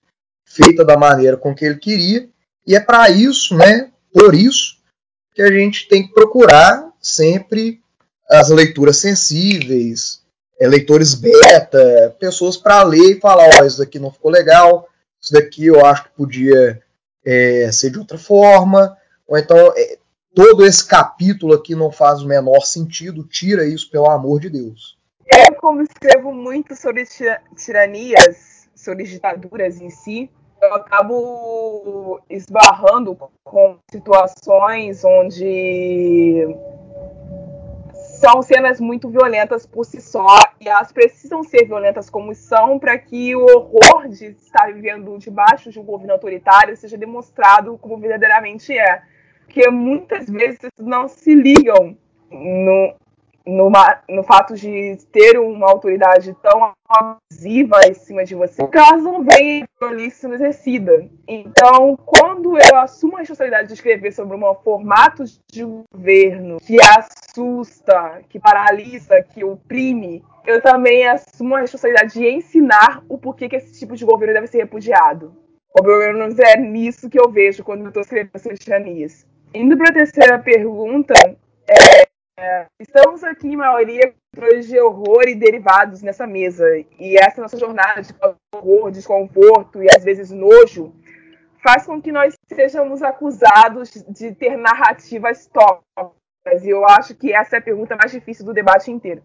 feita 0.44 0.84
da 0.84 0.96
maneira 0.96 1.36
com 1.36 1.54
que 1.54 1.64
ele 1.64 1.76
queria, 1.76 2.28
e 2.66 2.74
é 2.74 2.80
para 2.80 3.10
isso, 3.10 3.56
né? 3.56 3.90
Por 4.12 4.34
isso 4.34 4.76
que 5.34 5.42
a 5.42 5.50
gente 5.50 5.88
tem 5.88 6.06
que 6.06 6.14
procurar 6.14 6.88
sempre 7.00 7.80
as 8.30 8.48
leituras 8.48 8.96
sensíveis, 8.98 10.22
é, 10.58 10.68
leitores 10.68 11.14
beta, 11.14 12.14
pessoas 12.18 12.56
para 12.56 12.82
ler 12.84 13.16
e 13.16 13.20
falar, 13.20 13.50
ó, 13.56 13.62
oh, 13.62 13.66
isso 13.66 13.78
daqui 13.78 13.98
não 13.98 14.12
ficou 14.12 14.30
legal, 14.30 14.88
isso 15.24 15.32
daqui 15.32 15.66
eu 15.66 15.84
acho 15.84 16.04
que 16.04 16.10
podia 16.10 16.82
é, 17.24 17.72
ser 17.72 17.90
de 17.90 17.98
outra 17.98 18.18
forma, 18.18 18.94
ou 19.26 19.38
então 19.38 19.72
é, 19.74 19.96
todo 20.34 20.66
esse 20.66 20.86
capítulo 20.86 21.54
aqui 21.54 21.74
não 21.74 21.90
faz 21.90 22.20
o 22.20 22.28
menor 22.28 22.60
sentido, 22.60 23.26
tira 23.26 23.64
isso 23.64 23.90
pelo 23.90 24.10
amor 24.10 24.38
de 24.38 24.50
Deus. 24.50 24.98
Eu, 25.26 25.54
como 25.56 25.82
escrevo 25.82 26.32
muito 26.32 26.76
sobre 26.76 27.06
tiranias, 27.56 28.68
sobre 28.76 29.04
ditaduras 29.04 29.80
em 29.80 29.88
si, 29.88 30.30
eu 30.60 30.74
acabo 30.74 32.20
esbarrando 32.28 33.16
com 33.42 33.78
situações 33.90 35.02
onde 35.04 36.46
são 38.24 38.40
cenas 38.40 38.80
muito 38.80 39.10
violentas 39.10 39.66
por 39.66 39.84
si 39.84 40.00
só 40.00 40.38
e 40.58 40.66
elas 40.66 40.90
precisam 40.90 41.42
ser 41.42 41.66
violentas 41.66 42.08
como 42.08 42.34
são 42.34 42.78
para 42.78 42.96
que 42.96 43.36
o 43.36 43.44
horror 43.44 44.08
de 44.08 44.28
estar 44.28 44.72
vivendo 44.72 45.18
debaixo 45.18 45.70
de 45.70 45.78
um 45.78 45.84
governo 45.84 46.14
autoritário 46.14 46.74
seja 46.74 46.96
demonstrado 46.96 47.76
como 47.76 47.98
verdadeiramente 47.98 48.72
é. 48.72 49.02
Porque 49.44 49.68
muitas 49.68 50.26
vezes 50.26 50.70
não 50.78 51.06
se 51.06 51.34
ligam 51.34 51.98
no, 52.30 52.94
no, 53.46 53.70
no 54.08 54.22
fato 54.22 54.54
de 54.54 54.96
ter 55.12 55.38
uma 55.38 55.70
autoridade 55.70 56.34
tão 56.42 56.72
abusiva 56.88 57.80
em 57.86 57.94
cima 57.94 58.24
de 58.24 58.34
você, 58.34 58.66
caso 58.68 59.02
não 59.02 59.24
venha 59.24 59.68
violência 59.80 60.20
sendo 60.20 60.34
exercida. 60.34 61.08
Então, 61.28 61.96
quando 61.96 62.56
eu 62.56 62.76
assumo 62.76 63.16
a 63.16 63.20
responsabilidade 63.20 63.68
de 63.68 63.74
escrever 63.74 64.12
sobre 64.12 64.36
um 64.36 64.54
formato 64.56 65.24
de 65.50 65.64
governo 65.64 66.58
que 66.60 66.76
assusta, 66.80 68.22
que 68.28 68.38
paralisa, 68.38 69.22
que 69.22 69.44
oprime, 69.44 70.24
eu 70.46 70.60
também 70.62 71.06
assumo 71.06 71.56
a 71.56 71.60
responsabilidade 71.60 72.14
de 72.14 72.28
ensinar 72.28 73.02
o 73.08 73.18
porquê 73.18 73.48
que 73.48 73.56
esse 73.56 73.78
tipo 73.78 73.96
de 73.96 74.04
governo 74.04 74.34
deve 74.34 74.46
ser 74.46 74.58
repudiado. 74.58 75.34
Pelo 75.74 75.98
menos 75.98 76.38
é 76.38 76.56
nisso 76.56 77.10
que 77.10 77.18
eu 77.18 77.30
vejo 77.30 77.64
quando 77.64 77.82
eu 77.82 77.88
estou 77.88 78.02
escrevendo 78.02 78.30
Cristianias. 78.30 79.26
Indo 79.52 79.76
para 79.76 79.90
a 79.90 79.94
terceira 79.94 80.38
pergunta, 80.38 81.14
é, 81.68 82.03
é, 82.36 82.66
estamos 82.80 83.22
aqui, 83.22 83.48
em 83.48 83.56
maioria, 83.56 84.14
de 84.60 84.80
horror 84.80 85.22
e 85.28 85.34
derivados 85.34 86.02
nessa 86.02 86.26
mesa. 86.26 86.64
E 86.98 87.16
essa 87.16 87.40
nossa 87.40 87.56
jornada 87.56 88.02
de 88.02 88.12
horror, 88.54 88.90
desconforto 88.90 89.82
e 89.82 89.86
às 89.96 90.02
vezes 90.04 90.30
nojo 90.30 90.92
faz 91.62 91.86
com 91.86 92.02
que 92.02 92.12
nós 92.12 92.34
sejamos 92.52 93.02
acusados 93.02 93.90
de 94.08 94.34
ter 94.34 94.56
narrativas 94.56 95.46
tóxicas. 95.46 96.64
E 96.64 96.68
eu 96.68 96.84
acho 96.86 97.14
que 97.14 97.32
essa 97.32 97.56
é 97.56 97.58
a 97.58 97.62
pergunta 97.62 97.96
mais 97.96 98.12
difícil 98.12 98.44
do 98.44 98.52
debate 98.52 98.90
inteiro. 98.90 99.22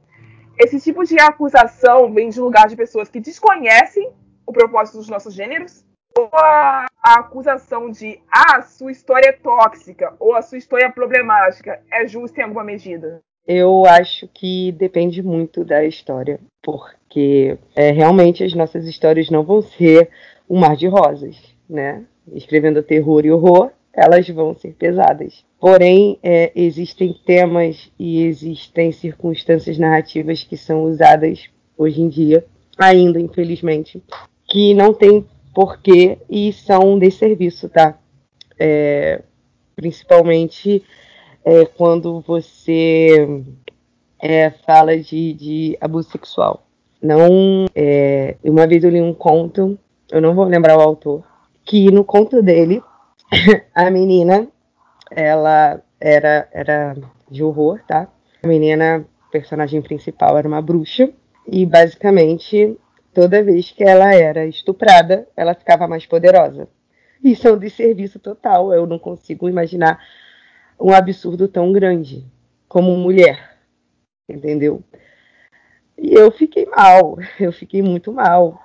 Esse 0.58 0.80
tipo 0.80 1.04
de 1.04 1.20
acusação 1.20 2.14
vem 2.14 2.30
de 2.30 2.40
lugar 2.40 2.68
de 2.68 2.76
pessoas 2.76 3.10
que 3.10 3.20
desconhecem 3.20 4.14
o 4.46 4.54
propósito 4.54 5.00
dos 5.00 5.10
nossos 5.10 5.34
gêneros 5.34 5.86
a, 6.34 6.86
a, 7.04 7.20
acusação 7.20 7.90
de 7.90 8.20
ah, 8.32 8.62
sua 8.62 8.92
história 8.92 9.30
é 9.30 9.32
tóxica 9.32 10.14
ou 10.20 10.36
a 10.36 10.42
sua 10.42 10.58
história 10.58 10.86
é 10.86 10.92
problemática 10.92 11.82
é 11.92 12.08
justa 12.08 12.42
em 12.42 12.44
alguma 12.44 12.64
medida? 12.64 13.22
Eu 13.48 13.86
acho 13.86 14.28
que 14.28 14.72
depende 14.74 15.24
muito 15.24 15.66
da 15.66 15.84
história, 15.84 16.40
porque 16.62 17.58
é, 17.76 17.92
realmente 17.92 18.44
as 18.44 18.54
nossas 18.54 18.86
histórias 18.86 19.30
não 19.30 19.44
vão 19.44 19.62
ser 19.62 20.10
um 20.48 20.60
mar 20.60 20.76
de 20.76 20.88
rosas, 20.88 21.36
né? 21.68 22.04
Escrevendo 22.32 22.84
terror 22.84 23.26
e 23.26 23.32
horror, 23.32 23.72
elas 23.92 24.30
vão 24.30 24.54
ser 24.54 24.74
pesadas. 24.74 25.44
Porém, 25.60 26.20
é, 26.22 26.52
existem 26.56 27.14
temas 27.26 27.92
e 27.98 28.24
existem 28.24 28.92
circunstâncias 28.92 29.78
narrativas 29.78 30.44
que 30.44 30.56
são 30.56 30.84
usadas 30.84 31.50
hoje 31.78 32.02
em 32.02 32.08
dia, 32.08 32.46
ainda 32.78 33.20
infelizmente, 33.20 34.02
que 34.48 34.74
não 34.74 34.94
tem 34.94 35.26
porquê 35.54 36.18
e 36.30 36.52
são 36.54 36.98
de 36.98 37.12
serviço, 37.12 37.70
tá? 37.70 37.98
É, 38.60 39.22
principalmente 39.76 40.84
é, 41.44 41.66
quando 41.66 42.22
você 42.22 43.44
é, 44.22 44.50
fala 44.50 44.98
de, 44.98 45.34
de, 45.34 45.78
abuso 45.80 46.10
sexual. 46.10 46.66
Não, 47.02 47.66
é, 47.74 48.36
uma 48.44 48.68
vez 48.68 48.84
eu 48.84 48.90
li 48.90 49.02
um 49.02 49.14
conto, 49.14 49.80
eu 50.12 50.22
não 50.22 50.36
vou 50.36 50.46
lembrar 50.46 50.78
o 50.78 50.82
autor, 50.82 51.24
que 51.64 51.90
no 51.92 52.04
conto 52.04 52.42
dele 52.42 52.84
a 53.74 53.90
menina 53.90 54.48
ela 55.10 55.82
era 56.00 56.48
era 56.52 56.96
de 57.30 57.44
horror, 57.44 57.80
tá? 57.88 58.08
A 58.44 58.48
menina, 58.48 59.06
personagem 59.32 59.82
principal, 59.82 60.38
era 60.38 60.48
uma 60.48 60.62
bruxa 60.62 61.10
e 61.48 61.66
basicamente 61.66 62.78
toda 63.20 63.44
vez 63.44 63.70
que 63.70 63.84
ela 63.84 64.16
era 64.16 64.46
estuprada, 64.46 65.28
ela 65.36 65.54
ficava 65.54 65.86
mais 65.90 66.06
poderosa. 66.06 66.70
Isso 67.22 67.46
é 67.50 67.52
um 67.52 67.58
desserviço 67.58 68.18
total. 68.18 68.74
Eu 68.74 68.88
não 68.88 68.98
consigo 68.98 69.50
imaginar 69.50 70.02
um 70.80 70.94
absurdo 70.94 71.46
tão 71.46 71.74
grande 71.74 72.26
como 72.66 72.96
mulher, 72.96 73.58
entendeu? 74.30 74.82
E 75.98 76.14
eu 76.14 76.32
fiquei 76.32 76.66
mal, 76.66 77.18
eu 77.38 77.52
fiquei 77.52 77.82
muito 77.82 78.14
mal. 78.14 78.58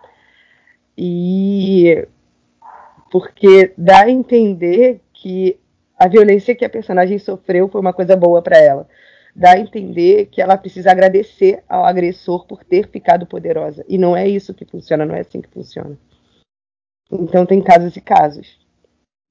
E 0.97 2.07
porque 3.11 3.73
dá 3.77 4.03
a 4.03 4.11
entender 4.11 5.01
que 5.12 5.59
a 5.99 6.07
violência 6.07 6.55
que 6.55 6.64
a 6.64 6.71
personagem 6.71 7.19
sofreu 7.19 7.69
foi 7.69 7.81
uma 7.81 7.93
coisa 7.93 8.14
boa 8.14 8.40
para 8.40 8.59
ela 8.59 8.88
dá 9.35 9.53
a 9.53 9.59
entender 9.59 10.27
que 10.27 10.40
ela 10.40 10.57
precisa 10.57 10.90
agradecer 10.90 11.64
ao 11.68 11.85
agressor 11.85 12.47
por 12.47 12.62
ter 12.62 12.88
ficado 12.88 13.27
poderosa. 13.27 13.85
E 13.88 13.99
não 13.99 14.16
é 14.16 14.29
isso 14.29 14.55
que 14.55 14.64
funciona, 14.64 15.05
não 15.05 15.14
é 15.14 15.20
assim 15.20 15.40
que 15.40 15.49
funciona. 15.49 15.99
Então 17.11 17.44
tem 17.44 17.61
casos 17.62 17.97
e 17.97 18.01
casos. 18.01 18.59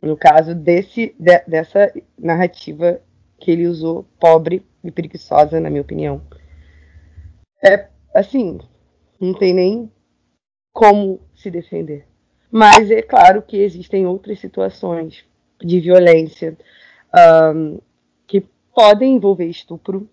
No 0.02 0.18
caso 0.18 0.54
desse, 0.54 1.16
de, 1.18 1.40
dessa 1.48 1.94
narrativa 2.18 3.00
que 3.40 3.52
ele 3.52 3.68
usou, 3.68 4.06
pobre 4.20 4.66
e 4.84 4.92
preguiçosa, 4.92 5.60
na 5.60 5.70
minha 5.70 5.82
opinião. 5.82 6.22
É 7.64 7.88
assim, 8.14 8.60
não 9.20 9.34
tem 9.34 9.54
nem 9.54 9.92
como 10.74 11.22
se 11.34 11.50
defender. 11.50 12.06
Mas 12.52 12.92
é 12.92 13.02
claro 13.02 13.42
que 13.42 13.58
existem 13.58 14.06
outras 14.06 14.40
situações 14.40 15.26
de 15.60 15.80
violência 15.80 16.58
um, 17.56 17.80
podem 18.74 19.16
envolver 19.16 19.46
estupro, 19.46 20.10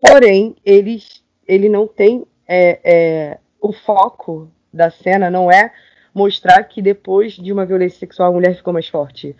porém 0.00 0.56
eles, 0.64 1.22
ele 1.46 1.68
não 1.68 1.86
tem 1.86 2.26
é, 2.46 2.80
é, 2.82 3.38
o 3.60 3.72
foco 3.72 4.50
da 4.72 4.90
cena 4.90 5.30
não 5.30 5.50
é 5.50 5.72
mostrar 6.14 6.64
que 6.64 6.82
depois 6.82 7.34
de 7.34 7.52
uma 7.52 7.66
violência 7.66 7.98
sexual 7.98 8.30
a 8.30 8.32
mulher 8.32 8.56
ficou 8.56 8.72
mais 8.72 8.88
forte 8.88 9.36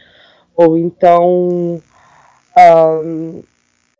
ou 0.54 0.76
então 0.78 1.80
um, 2.56 3.42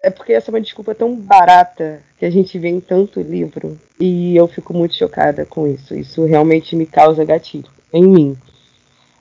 é 0.02 0.10
porque 0.10 0.32
essa 0.32 0.50
é 0.50 0.52
uma 0.52 0.60
desculpa 0.60 0.94
tão 0.94 1.14
barata 1.14 2.02
que 2.18 2.24
a 2.24 2.30
gente 2.30 2.58
vê 2.58 2.68
em 2.68 2.80
tanto 2.80 3.20
livro 3.20 3.78
e 3.98 4.34
eu 4.34 4.48
fico 4.48 4.72
muito 4.72 4.94
chocada 4.94 5.44
com 5.44 5.66
isso. 5.66 5.94
Isso 5.94 6.24
realmente 6.24 6.74
me 6.74 6.86
causa 6.86 7.24
gatilho 7.24 7.70
em 7.92 8.04
mim. 8.04 8.36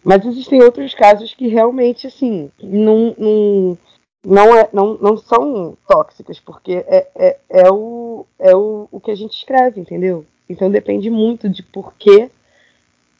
Mas 0.04 0.26
existem 0.26 0.62
outros 0.62 0.93
casos 0.93 1.34
que 1.34 1.48
realmente, 1.48 2.08
assim, 2.08 2.50
não, 2.63 3.13
não, 3.17 3.78
não, 4.25 4.55
é, 4.55 4.69
não, 4.73 4.97
não 4.97 5.17
são 5.17 5.77
tóxicas, 5.88 6.39
porque 6.39 6.84
é, 6.88 7.08
é, 7.15 7.38
é, 7.49 7.71
o, 7.71 8.25
é 8.38 8.55
o, 8.55 8.88
o 8.91 8.99
que 8.99 9.12
a 9.12 9.15
gente 9.15 9.38
escreve, 9.38 9.79
entendeu? 9.79 10.25
Então 10.49 10.69
depende 10.69 11.10
muito 11.10 11.47
de 11.47 11.63
por 11.63 11.93
que 11.93 12.29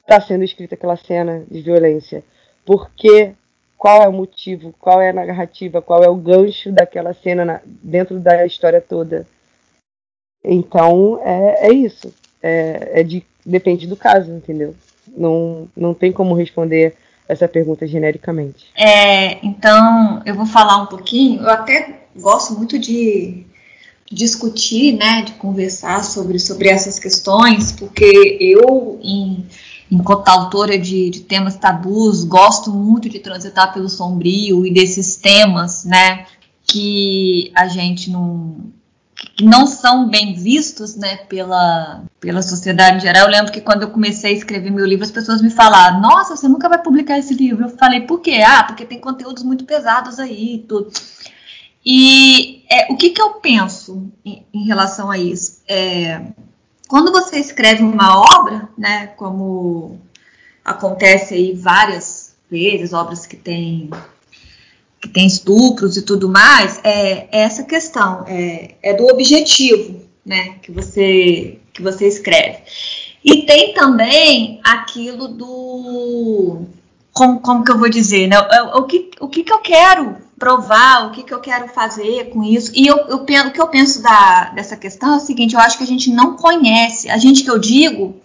está 0.01 0.19
sendo 0.19 0.43
escrita 0.43 0.75
aquela 0.75 0.97
cena 0.97 1.45
de 1.49 1.62
violência, 1.62 2.23
por 2.65 2.89
que 2.91 3.33
qual 3.77 4.03
é 4.03 4.07
o 4.09 4.13
motivo, 4.13 4.73
qual 4.79 5.01
é 5.01 5.09
a 5.09 5.13
narrativa, 5.13 5.81
qual 5.81 6.03
é 6.03 6.09
o 6.09 6.15
gancho 6.15 6.71
daquela 6.71 7.13
cena 7.13 7.45
na, 7.45 7.62
dentro 7.65 8.19
da 8.19 8.45
história 8.45 8.81
toda. 8.81 9.25
Então 10.43 11.21
é, 11.23 11.67
é 11.67 11.71
isso. 11.71 12.13
É, 12.41 13.01
é 13.01 13.03
de, 13.03 13.25
depende 13.45 13.88
do 13.88 13.95
caso, 13.95 14.31
entendeu? 14.31 14.75
Não, 15.07 15.69
não 15.75 15.93
tem 15.93 16.12
como 16.12 16.35
responder 16.35 16.95
essa 17.30 17.48
pergunta 17.48 17.86
genericamente. 17.86 18.65
É, 18.76 19.46
então 19.46 20.22
eu 20.26 20.34
vou 20.34 20.48
falar 20.48 20.82
um 20.82 20.88
pouquinho. 20.88 21.42
Eu 21.44 21.50
até 21.50 22.08
gosto 22.15 22.56
muito 22.56 22.80
de 22.80 23.46
discutir, 24.12 24.94
né, 24.94 25.22
de 25.22 25.34
conversar 25.34 26.04
sobre, 26.04 26.39
sobre 26.39 26.68
essas 26.68 26.98
questões, 26.98 27.72
porque 27.72 28.38
eu, 28.42 29.00
em, 29.04 29.46
enquanto 29.92 30.28
autora 30.28 30.80
de, 30.80 31.12
de 31.12 31.20
temas 31.20 31.56
tabus, 31.56 32.24
gosto 32.24 32.72
muito 32.72 33.08
de 33.08 33.20
transitar 33.20 33.72
pelo 33.72 33.88
sombrio 33.88 34.65
e 34.65 34.74
desses 34.74 35.15
temas, 35.15 35.86
né, 35.86 36.26
que 36.65 37.52
a 37.54 37.68
gente 37.68 38.10
não 38.10 38.72
não 39.43 39.65
são 39.67 40.08
bem 40.10 40.34
vistos 40.34 40.95
né, 40.95 41.17
pela, 41.28 42.04
pela 42.19 42.41
sociedade 42.41 42.97
em 42.97 43.02
geral. 43.02 43.25
Eu 43.25 43.32
lembro 43.32 43.52
que 43.52 43.62
quando 43.62 43.84
eu 43.84 43.89
comecei 43.89 44.34
a 44.34 44.38
escrever 44.38 44.71
meu 44.71 44.86
livro, 44.86 45.06
as 45.06 45.12
pessoas 45.12 45.41
me 45.41 45.49
falaram: 45.49 46.02
Nossa, 46.02 46.36
você 46.36 46.47
nunca 46.47 46.69
vai 46.69 46.82
publicar 46.82 47.17
esse 47.17 47.34
livro. 47.34 47.65
Eu 47.65 47.69
falei: 47.69 48.02
Por 48.02 48.19
quê? 48.19 48.41
Ah, 48.45 48.63
porque 48.63 48.86
tem 48.86 48.99
conteúdos 48.99 49.43
muito 49.43 49.65
pesados 49.65 50.19
aí 50.19 50.56
e 50.56 50.60
tudo. 50.60 50.91
E 51.86 52.63
é, 52.69 52.91
o 52.91 52.97
que, 52.97 53.12
que 53.12 53.21
eu 53.21 53.32
penso 53.36 54.12
em, 54.23 54.45
em 54.54 54.65
relação 54.65 55.10
a 55.10 55.17
isso? 55.17 55.62
É, 55.67 56.21
quando 56.88 57.12
você 57.12 57.38
escreve 57.38 57.84
uma 57.84 58.19
obra, 58.19 58.67
né, 58.78 59.08
como 59.15 59.99
acontece 60.65 61.34
aí 61.36 61.54
várias 61.54 62.36
vezes, 62.49 62.93
obras 62.93 63.25
que 63.25 63.36
têm 63.36 63.89
que 65.01 65.07
tem 65.07 65.25
estupros 65.25 65.97
e 65.97 66.01
tudo 66.01 66.29
mais, 66.29 66.79
é, 66.83 67.27
é 67.31 67.39
essa 67.41 67.63
questão, 67.63 68.25
é, 68.27 68.75
é, 68.81 68.93
do 68.93 69.05
objetivo, 69.05 70.01
né, 70.25 70.55
que 70.62 70.71
você, 70.71 71.59
que 71.73 71.81
você 71.81 72.07
escreve. 72.07 72.57
E 73.23 73.43
tem 73.43 73.73
também 73.73 74.59
aquilo 74.63 75.27
do, 75.27 76.65
como, 77.13 77.39
como 77.39 77.63
que 77.63 77.71
eu 77.71 77.77
vou 77.77 77.89
dizer, 77.89 78.27
né, 78.27 78.38
o, 78.39 78.79
o, 78.79 78.83
que, 78.83 79.12
o 79.19 79.27
que 79.27 79.43
que 79.43 79.53
eu 79.53 79.59
quero 79.59 80.17
provar, 80.38 81.07
o 81.07 81.12
que 81.12 81.23
que 81.23 81.33
eu 81.33 81.39
quero 81.39 81.67
fazer 81.69 82.29
com 82.29 82.43
isso, 82.43 82.71
e 82.73 82.88
eu, 82.88 82.97
eu, 83.07 83.17
o 83.17 83.51
que 83.51 83.62
eu 83.62 83.67
penso 83.67 84.01
da, 84.01 84.51
dessa 84.55 84.75
questão 84.77 85.13
é 85.13 85.17
o 85.17 85.21
seguinte, 85.21 85.53
eu 85.53 85.59
acho 85.59 85.77
que 85.77 85.83
a 85.83 85.88
gente 85.88 86.09
não 86.12 86.35
conhece, 86.35 87.09
a 87.09 87.17
gente 87.17 87.43
que 87.43 87.49
eu 87.49 87.59
digo, 87.59 88.15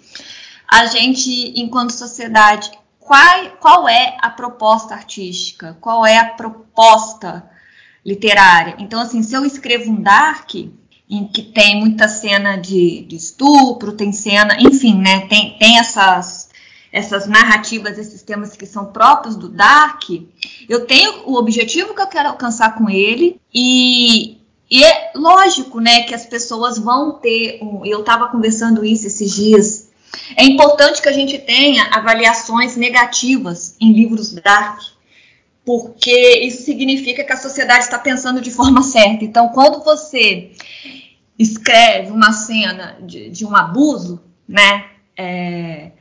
a 0.68 0.86
gente, 0.86 1.52
enquanto 1.56 1.92
sociedade, 1.92 2.70
qual, 3.04 3.50
qual 3.60 3.88
é 3.88 4.16
a 4.20 4.30
proposta 4.30 4.94
artística, 4.94 5.76
qual 5.80 6.04
é 6.04 6.18
a 6.18 6.30
proposta 6.30 7.48
literária. 8.04 8.76
Então, 8.78 9.00
assim, 9.00 9.22
se 9.22 9.34
eu 9.34 9.44
escrevo 9.44 9.90
um 9.90 10.02
dark, 10.02 10.54
em 10.54 11.28
que 11.28 11.42
tem 11.42 11.78
muita 11.78 12.08
cena 12.08 12.56
de, 12.56 13.02
de 13.02 13.16
estupro, 13.16 13.92
tem 13.92 14.10
cena, 14.10 14.56
enfim, 14.58 14.98
né, 14.98 15.26
tem, 15.26 15.56
tem 15.58 15.78
essas, 15.78 16.48
essas 16.90 17.26
narrativas, 17.26 17.98
esses 17.98 18.22
temas 18.22 18.56
que 18.56 18.64
são 18.64 18.86
próprios 18.86 19.36
do 19.36 19.48
dark, 19.48 20.04
eu 20.68 20.86
tenho 20.86 21.28
o 21.28 21.36
objetivo 21.36 21.94
que 21.94 22.00
eu 22.00 22.06
quero 22.06 22.30
alcançar 22.30 22.74
com 22.74 22.88
ele 22.88 23.38
e, 23.52 24.38
e 24.70 24.82
é 24.82 25.12
lógico, 25.14 25.78
né, 25.78 26.04
que 26.04 26.14
as 26.14 26.24
pessoas 26.24 26.78
vão 26.78 27.12
ter 27.12 27.58
um, 27.62 27.84
eu 27.84 28.00
estava 28.00 28.28
conversando 28.28 28.82
isso 28.82 29.06
esses 29.06 29.30
dias 29.30 29.83
é 30.36 30.44
importante 30.44 31.00
que 31.02 31.08
a 31.08 31.12
gente 31.12 31.38
tenha 31.38 31.84
avaliações 31.92 32.76
negativas 32.76 33.76
em 33.80 33.92
livros 33.92 34.32
dark, 34.32 34.80
porque 35.64 36.40
isso 36.40 36.62
significa 36.62 37.24
que 37.24 37.32
a 37.32 37.36
sociedade 37.36 37.84
está 37.84 37.98
pensando 37.98 38.40
de 38.40 38.50
forma 38.50 38.82
certa. 38.82 39.24
Então, 39.24 39.48
quando 39.48 39.82
você 39.82 40.52
escreve 41.38 42.10
uma 42.10 42.32
cena 42.32 42.96
de, 43.02 43.30
de 43.30 43.44
um 43.44 43.54
abuso, 43.54 44.20
né? 44.48 44.86
É, 45.16 45.92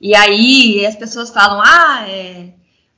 e 0.00 0.14
aí 0.14 0.84
as 0.84 0.96
pessoas 0.96 1.30
falam, 1.30 1.62
ah, 1.64 2.04
é, 2.08 2.48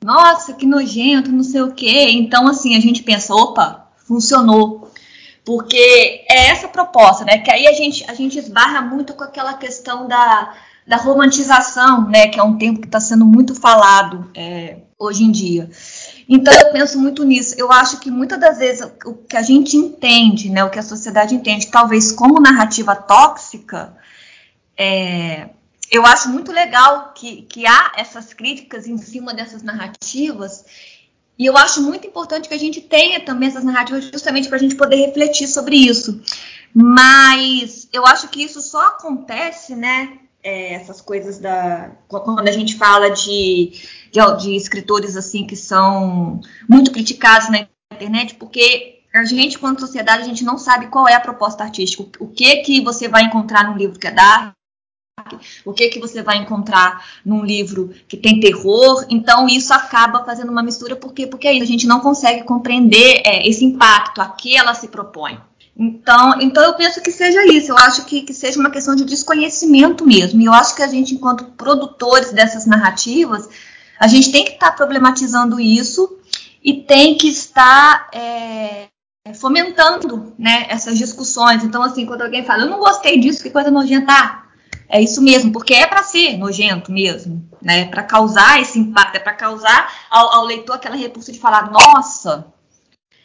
nossa, 0.03 0.55
que 0.55 0.67
nojento, 0.67 1.31
não 1.31 1.43
sei 1.43 1.63
o 1.63 1.73
quê. 1.73 2.09
Então, 2.11 2.47
assim, 2.49 2.77
a 2.77 2.81
gente 2.81 3.03
pensa, 3.03 3.35
opa, 3.35 3.91
funcionou. 4.07 4.91
Porque 5.45 6.25
é 6.31 6.49
essa 6.49 6.69
proposta, 6.69 7.25
né? 7.25 7.39
Que 7.39 7.51
aí 7.51 7.67
a 7.67 7.73
gente, 7.73 8.05
a 8.09 8.15
gente 8.15 8.39
esbarra 8.39 8.81
muito 8.81 9.13
com 9.13 9.25
aquela 9.25 9.55
questão 9.55 10.09
da, 10.09 10.55
da 10.87 10.97
romantização, 10.97 12.09
né? 12.09 12.29
Que 12.29 12.41
é 12.41 12.43
um 12.43 12.57
tempo 12.57 12.81
que 12.81 12.87
está 12.87 12.99
sendo 12.99 13.27
muito 13.27 13.55
falado 13.55 14.31
é, 14.35 14.79
hoje 14.99 15.25
em 15.25 15.31
dia. 15.31 15.71
Então 16.29 16.53
eu 16.53 16.73
penso 16.73 16.99
muito 16.99 17.25
nisso. 17.25 17.55
Eu 17.59 17.71
acho 17.71 18.01
que 18.01 18.11
muitas 18.11 18.41
das 18.41 18.59
vezes 18.59 18.87
o 19.05 19.15
que 19.15 19.37
a 19.37 19.43
gente 19.43 19.77
entende, 19.77 20.49
né, 20.49 20.65
o 20.65 20.71
que 20.71 20.79
a 20.79 20.83
sociedade 20.83 21.35
entende, 21.35 21.67
talvez 21.67 22.11
como 22.11 22.41
narrativa 22.41 22.97
tóxica, 22.97 23.95
é, 24.77 25.51
eu 25.91 26.05
acho 26.07 26.29
muito 26.29 26.51
legal 26.51 27.13
que, 27.15 27.43
que 27.43 27.67
há 27.67 27.93
essas 27.97 28.33
críticas 28.33 28.87
em 28.87 28.97
cima 28.97 29.35
dessas 29.35 29.63
narrativas 29.63 30.65
e 31.39 31.47
eu 31.47 31.57
acho 31.57 31.83
muito 31.83 32.07
importante 32.07 32.49
que 32.49 32.55
a 32.55 32.59
gente 32.59 32.81
tenha 32.81 33.21
também 33.21 33.49
essas 33.49 33.65
narrativas 33.65 34.05
justamente 34.05 34.49
para 34.49 34.57
a 34.57 34.61
gente 34.61 34.77
poder 34.77 34.97
refletir 34.97 35.49
sobre 35.49 35.77
isso. 35.77 36.23
Mas 36.73 37.89
eu 37.93 38.07
acho 38.07 38.29
que 38.29 38.43
isso 38.43 38.61
só 38.61 38.89
acontece, 38.89 39.75
né? 39.75 40.19
É, 40.43 40.75
essas 40.75 41.01
coisas 41.01 41.39
da. 41.39 41.91
Quando 42.07 42.47
a 42.47 42.53
gente 42.53 42.77
fala 42.77 43.11
de, 43.11 43.73
de, 44.13 44.37
de, 44.39 44.57
escritores 44.57 45.17
assim 45.17 45.47
que 45.47 45.57
são 45.57 46.41
muito 46.69 46.93
criticados 46.93 47.49
na 47.49 47.67
internet, 47.93 48.35
porque 48.35 49.01
a 49.15 49.25
gente, 49.25 49.59
quanto 49.59 49.81
sociedade, 49.81 50.23
a 50.23 50.27
gente 50.27 50.45
não 50.45 50.59
sabe 50.59 50.89
qual 50.89 51.09
é 51.09 51.15
a 51.15 51.21
proposta 51.21 51.65
artística. 51.65 52.03
O 52.21 52.29
que 52.29 52.57
que 52.57 52.81
você 52.83 53.09
vai 53.09 53.23
encontrar 53.23 53.65
num 53.65 53.77
livro 53.77 53.99
que 53.99 54.07
é 54.07 54.11
dark, 54.11 54.55
o 55.65 55.73
que 55.73 55.89
que 55.89 56.01
você 56.01 56.23
vai 56.23 56.39
encontrar 56.39 57.05
num 57.25 57.45
livro 57.45 57.91
que 58.09 58.17
tem 58.17 58.41
terror. 58.41 59.05
Então 59.09 59.49
isso 59.49 59.73
acaba 59.73 60.25
fazendo 60.25 60.51
uma 60.51 60.63
mistura 60.63 60.97
porque 60.97 61.27
porque 61.27 61.49
aí 61.49 61.61
a 61.61 61.67
gente 61.67 61.87
não 61.87 62.01
consegue 62.01 62.45
compreender 62.45 63.23
é, 63.25 63.49
esse 63.49 63.65
impacto 63.65 64.21
a 64.21 64.29
que 64.29 64.57
ela 64.57 64.75
se 64.75 64.89
propõe. 64.89 65.39
Então, 65.77 66.41
então 66.41 66.63
eu 66.63 66.75
penso 66.75 67.01
que 67.01 67.11
seja 67.11 67.45
isso. 67.47 67.73
Eu 67.73 67.79
acho 67.79 68.05
que, 68.05 68.23
que 68.23 68.33
seja 68.33 68.61
uma 68.61 68.71
questão 68.71 68.95
de 68.95 69.05
desconhecimento 69.05 70.07
mesmo. 70.07 70.41
E 70.41 70.45
eu 70.45 70.53
acho 70.53 70.75
que 70.75 70.83
a 70.83 70.87
gente, 70.87 71.15
enquanto 71.15 71.45
produtores 71.45 72.33
dessas 72.33 72.65
narrativas, 72.65 73.49
a 73.99 74.07
gente 74.07 74.31
tem 74.31 74.45
que 74.45 74.53
estar 74.53 74.71
tá 74.71 74.77
problematizando 74.77 75.59
isso 75.59 76.19
e 76.63 76.75
tem 76.75 77.17
que 77.17 77.29
estar 77.29 78.09
é, 78.13 78.89
fomentando 79.35 80.33
né, 80.39 80.67
essas 80.69 80.97
discussões. 80.97 81.65
Então, 81.65 81.83
assim, 81.83 82.07
quando 82.07 82.23
alguém 82.23 82.45
fala, 82.45 82.63
eu 82.63 82.71
não 82.71 82.79
gostei 82.79 83.19
disso, 83.19 83.43
que 83.43 83.51
coisa 83.51 83.71
nojenta, 83.71 84.44
é 84.89 85.01
isso 85.01 85.23
mesmo, 85.23 85.53
porque 85.53 85.75
é 85.75 85.87
para 85.87 86.03
ser 86.03 86.37
nojento 86.37 86.93
mesmo, 86.93 87.49
né? 87.61 87.87
Para 87.87 88.03
causar 88.03 88.61
esse 88.61 88.79
impacto, 88.79 89.17
é 89.17 89.21
para 89.21 89.35
causar 89.35 89.93
ao, 90.11 90.35
ao, 90.35 90.45
leitor 90.45 90.77
aquela 90.77 90.97
repulsa 90.97 91.33
de 91.33 91.39
falar, 91.39 91.71
nossa. 91.71 92.47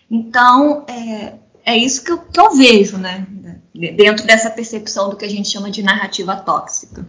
Então, 0.09 0.85
é, 0.87 1.33
é 1.65 1.77
isso 1.77 2.03
que 2.03 2.11
eu, 2.11 2.17
que 2.19 2.39
eu 2.39 2.55
vejo, 2.55 2.97
né? 2.97 3.27
Dentro 3.73 4.25
dessa 4.25 4.49
percepção 4.49 5.09
do 5.09 5.15
que 5.15 5.25
a 5.25 5.29
gente 5.29 5.49
chama 5.49 5.69
de 5.69 5.83
narrativa 5.83 6.35
tóxica. 6.35 7.05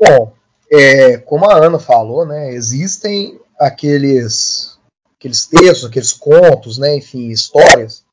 Bom, 0.00 0.32
é, 0.70 1.18
como 1.18 1.50
a 1.50 1.56
Ana 1.56 1.78
falou, 1.78 2.24
né? 2.24 2.52
Existem 2.52 3.40
aqueles, 3.58 4.78
aqueles 5.18 5.46
textos, 5.46 5.84
aqueles 5.84 6.12
contos, 6.12 6.78
né? 6.78 6.96
Enfim, 6.96 7.28
histórias 7.28 8.04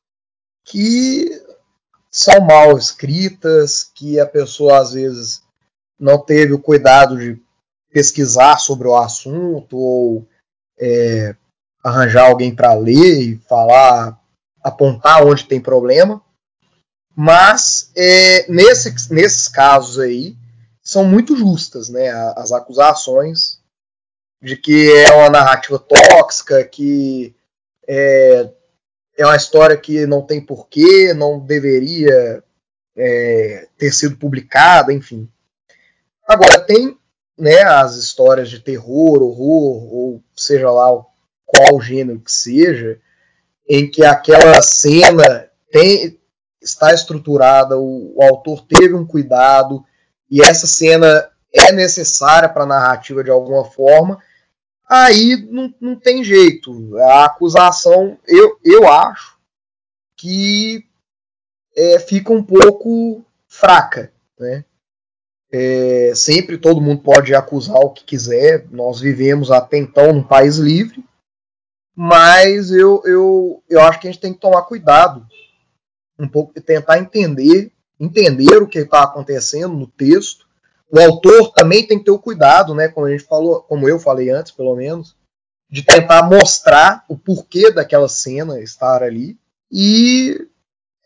que 0.64 1.30
são 2.10 2.40
mal 2.40 2.76
escritas, 2.76 3.90
que 3.94 4.18
a 4.18 4.26
pessoa 4.26 4.78
às 4.78 4.92
vezes 4.92 5.43
não 5.98 6.18
teve 6.18 6.52
o 6.52 6.58
cuidado 6.58 7.18
de 7.18 7.40
pesquisar 7.92 8.58
sobre 8.58 8.88
o 8.88 8.96
assunto 8.96 9.76
ou 9.76 10.28
é, 10.78 11.34
arranjar 11.82 12.26
alguém 12.26 12.54
para 12.54 12.74
ler 12.74 13.20
e 13.20 13.38
falar, 13.48 14.18
apontar 14.62 15.24
onde 15.24 15.46
tem 15.46 15.60
problema. 15.60 16.20
Mas 17.14 17.92
é, 17.94 18.50
nesse, 18.50 19.12
nesses 19.12 19.46
casos 19.46 20.00
aí 20.00 20.36
são 20.82 21.04
muito 21.04 21.36
justas, 21.36 21.88
né? 21.88 22.10
As 22.36 22.50
acusações 22.52 23.60
de 24.42 24.56
que 24.56 24.92
é 24.92 25.14
uma 25.14 25.30
narrativa 25.30 25.78
tóxica, 25.78 26.62
que 26.64 27.34
é, 27.88 28.50
é 29.16 29.24
uma 29.24 29.36
história 29.36 29.76
que 29.76 30.06
não 30.06 30.20
tem 30.20 30.44
porquê, 30.44 31.14
não 31.14 31.38
deveria 31.38 32.42
é, 32.96 33.68
ter 33.78 33.92
sido 33.92 34.16
publicada, 34.16 34.92
enfim. 34.92 35.28
Agora, 36.26 36.60
tem 36.60 36.98
né, 37.38 37.62
as 37.62 37.96
histórias 37.96 38.48
de 38.48 38.60
terror, 38.60 39.22
horror, 39.22 39.92
ou 39.92 40.24
seja 40.34 40.70
lá 40.70 40.88
qual 41.44 41.80
gênero 41.80 42.20
que 42.20 42.32
seja, 42.32 42.98
em 43.68 43.90
que 43.90 44.04
aquela 44.04 44.60
cena 44.62 45.48
tem, 45.70 46.18
está 46.60 46.92
estruturada, 46.92 47.78
o, 47.78 48.16
o 48.16 48.22
autor 48.22 48.64
teve 48.66 48.94
um 48.94 49.06
cuidado, 49.06 49.84
e 50.30 50.40
essa 50.40 50.66
cena 50.66 51.28
é 51.52 51.72
necessária 51.72 52.48
para 52.48 52.64
a 52.64 52.66
narrativa 52.66 53.22
de 53.22 53.30
alguma 53.30 53.64
forma, 53.64 54.18
aí 54.88 55.36
não, 55.50 55.72
não 55.80 55.96
tem 55.96 56.24
jeito. 56.24 56.96
A 56.98 57.26
acusação, 57.26 58.18
eu, 58.26 58.58
eu 58.64 58.90
acho 58.90 59.38
que 60.16 60.84
é, 61.76 61.98
fica 61.98 62.32
um 62.32 62.42
pouco 62.42 63.24
fraca. 63.46 64.12
Né? 64.38 64.64
É, 65.56 66.12
sempre 66.16 66.58
todo 66.58 66.80
mundo 66.80 67.00
pode 67.00 67.32
acusar 67.32 67.76
o 67.76 67.90
que 67.90 68.02
quiser. 68.02 68.66
Nós 68.72 68.98
vivemos 68.98 69.52
até 69.52 69.78
então 69.78 70.12
num 70.12 70.24
país 70.24 70.56
livre, 70.56 71.04
mas 71.94 72.72
eu, 72.72 73.00
eu, 73.04 73.62
eu 73.70 73.80
acho 73.80 74.00
que 74.00 74.08
a 74.08 74.10
gente 74.10 74.20
tem 74.20 74.34
que 74.34 74.40
tomar 74.40 74.62
cuidado 74.62 75.24
um 76.18 76.26
pouco 76.26 76.52
e 76.56 76.60
tentar 76.60 76.98
entender 76.98 77.70
entender 78.00 78.56
o 78.56 78.66
que 78.66 78.80
está 78.80 79.04
acontecendo 79.04 79.76
no 79.76 79.86
texto. 79.86 80.44
O 80.90 80.98
autor 80.98 81.52
também 81.52 81.86
tem 81.86 81.98
que 81.98 82.04
ter 82.04 82.10
o 82.10 82.18
cuidado, 82.18 82.74
né, 82.74 82.88
como 82.88 83.06
a 83.06 83.10
gente 83.10 83.22
falou, 83.22 83.62
como 83.62 83.88
eu 83.88 84.00
falei 84.00 84.30
antes, 84.30 84.50
pelo 84.50 84.74
menos, 84.74 85.16
de 85.70 85.84
tentar 85.84 86.28
mostrar 86.28 87.04
o 87.08 87.16
porquê 87.16 87.70
daquela 87.70 88.08
cena 88.08 88.60
estar 88.60 89.04
ali. 89.04 89.38
E 89.70 90.48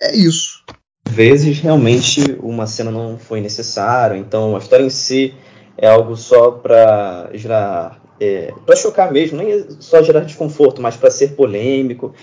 é 0.01 0.17
isso. 0.17 0.65
Vezes 1.11 1.59
realmente 1.59 2.37
uma 2.41 2.67
cena 2.67 2.91
não 2.91 3.19
foi 3.19 3.41
necessária, 3.41 4.17
então 4.17 4.55
a 4.55 4.59
história 4.59 4.85
em 4.85 4.91
si 4.91 5.35
é 5.77 5.89
algo 5.89 6.17
só 6.17 6.51
para 6.51 7.31
gerar, 7.35 8.01
é, 8.21 8.53
para 8.65 8.77
chocar 8.77 9.11
mesmo, 9.13 9.39
nem 9.39 9.53
é 9.53 9.65
só 9.81 10.03
gerar 10.03 10.21
desconforto, 10.21 10.83
mas 10.83 10.97
para 10.97 11.11
ser 11.11 11.29
polêmico 11.29 12.15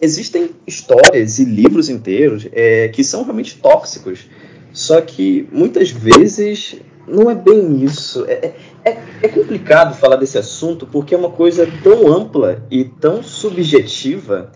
existem 0.00 0.50
histórias 0.66 1.38
e 1.38 1.44
livros 1.44 1.88
inteiros 1.88 2.48
é, 2.52 2.88
que 2.88 3.04
são 3.04 3.22
realmente 3.22 3.58
tóxicos. 3.58 4.26
Só 4.72 5.00
que 5.00 5.48
muitas 5.52 5.90
vezes 5.90 6.76
não 7.06 7.30
é 7.30 7.34
bem 7.34 7.84
isso. 7.84 8.24
É, 8.26 8.52
é, 8.84 8.98
é, 9.22 9.28
complicado 9.28 9.94
falar 9.96 10.16
desse 10.16 10.38
assunto 10.38 10.86
porque 10.86 11.14
é 11.14 11.18
uma 11.18 11.30
coisa 11.30 11.68
tão 11.82 12.12
ampla 12.12 12.66
e 12.70 12.84
tão 12.84 13.22
subjetiva 13.22 14.50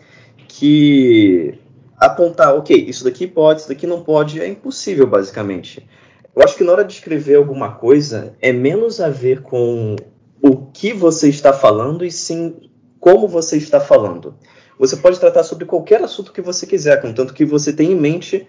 que 0.49 1.55
apontar, 1.98 2.54
ok, 2.54 2.76
isso 2.76 3.04
daqui 3.04 3.26
pode, 3.26 3.61
isso 3.61 3.68
daqui 3.68 3.87
não 3.87 4.02
pode, 4.02 4.40
é 4.40 4.46
impossível, 4.46 5.06
basicamente. 5.06 5.87
Eu 6.35 6.42
acho 6.42 6.56
que 6.56 6.64
na 6.64 6.72
hora 6.72 6.85
de 6.85 6.92
escrever 6.92 7.37
alguma 7.37 7.72
coisa 7.72 8.35
é 8.40 8.52
menos 8.52 9.00
a 9.00 9.09
ver 9.09 9.42
com 9.42 9.96
o 10.42 10.66
que 10.66 10.92
você 10.92 11.28
está 11.28 11.52
falando 11.52 12.04
e 12.04 12.11
sim 12.11 12.70
como 13.00 13.26
você 13.26 13.56
está 13.56 13.80
falando. 13.80 14.35
Você 14.78 14.96
pode 14.96 15.18
tratar 15.18 15.42
sobre 15.42 15.64
qualquer 15.64 16.02
assunto 16.02 16.32
que 16.32 16.42
você 16.42 16.66
quiser, 16.66 17.00
contanto 17.00 17.32
que 17.32 17.44
você 17.44 17.72
tenha 17.72 17.92
em 17.92 17.98
mente 17.98 18.46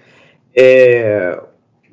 é, 0.54 1.40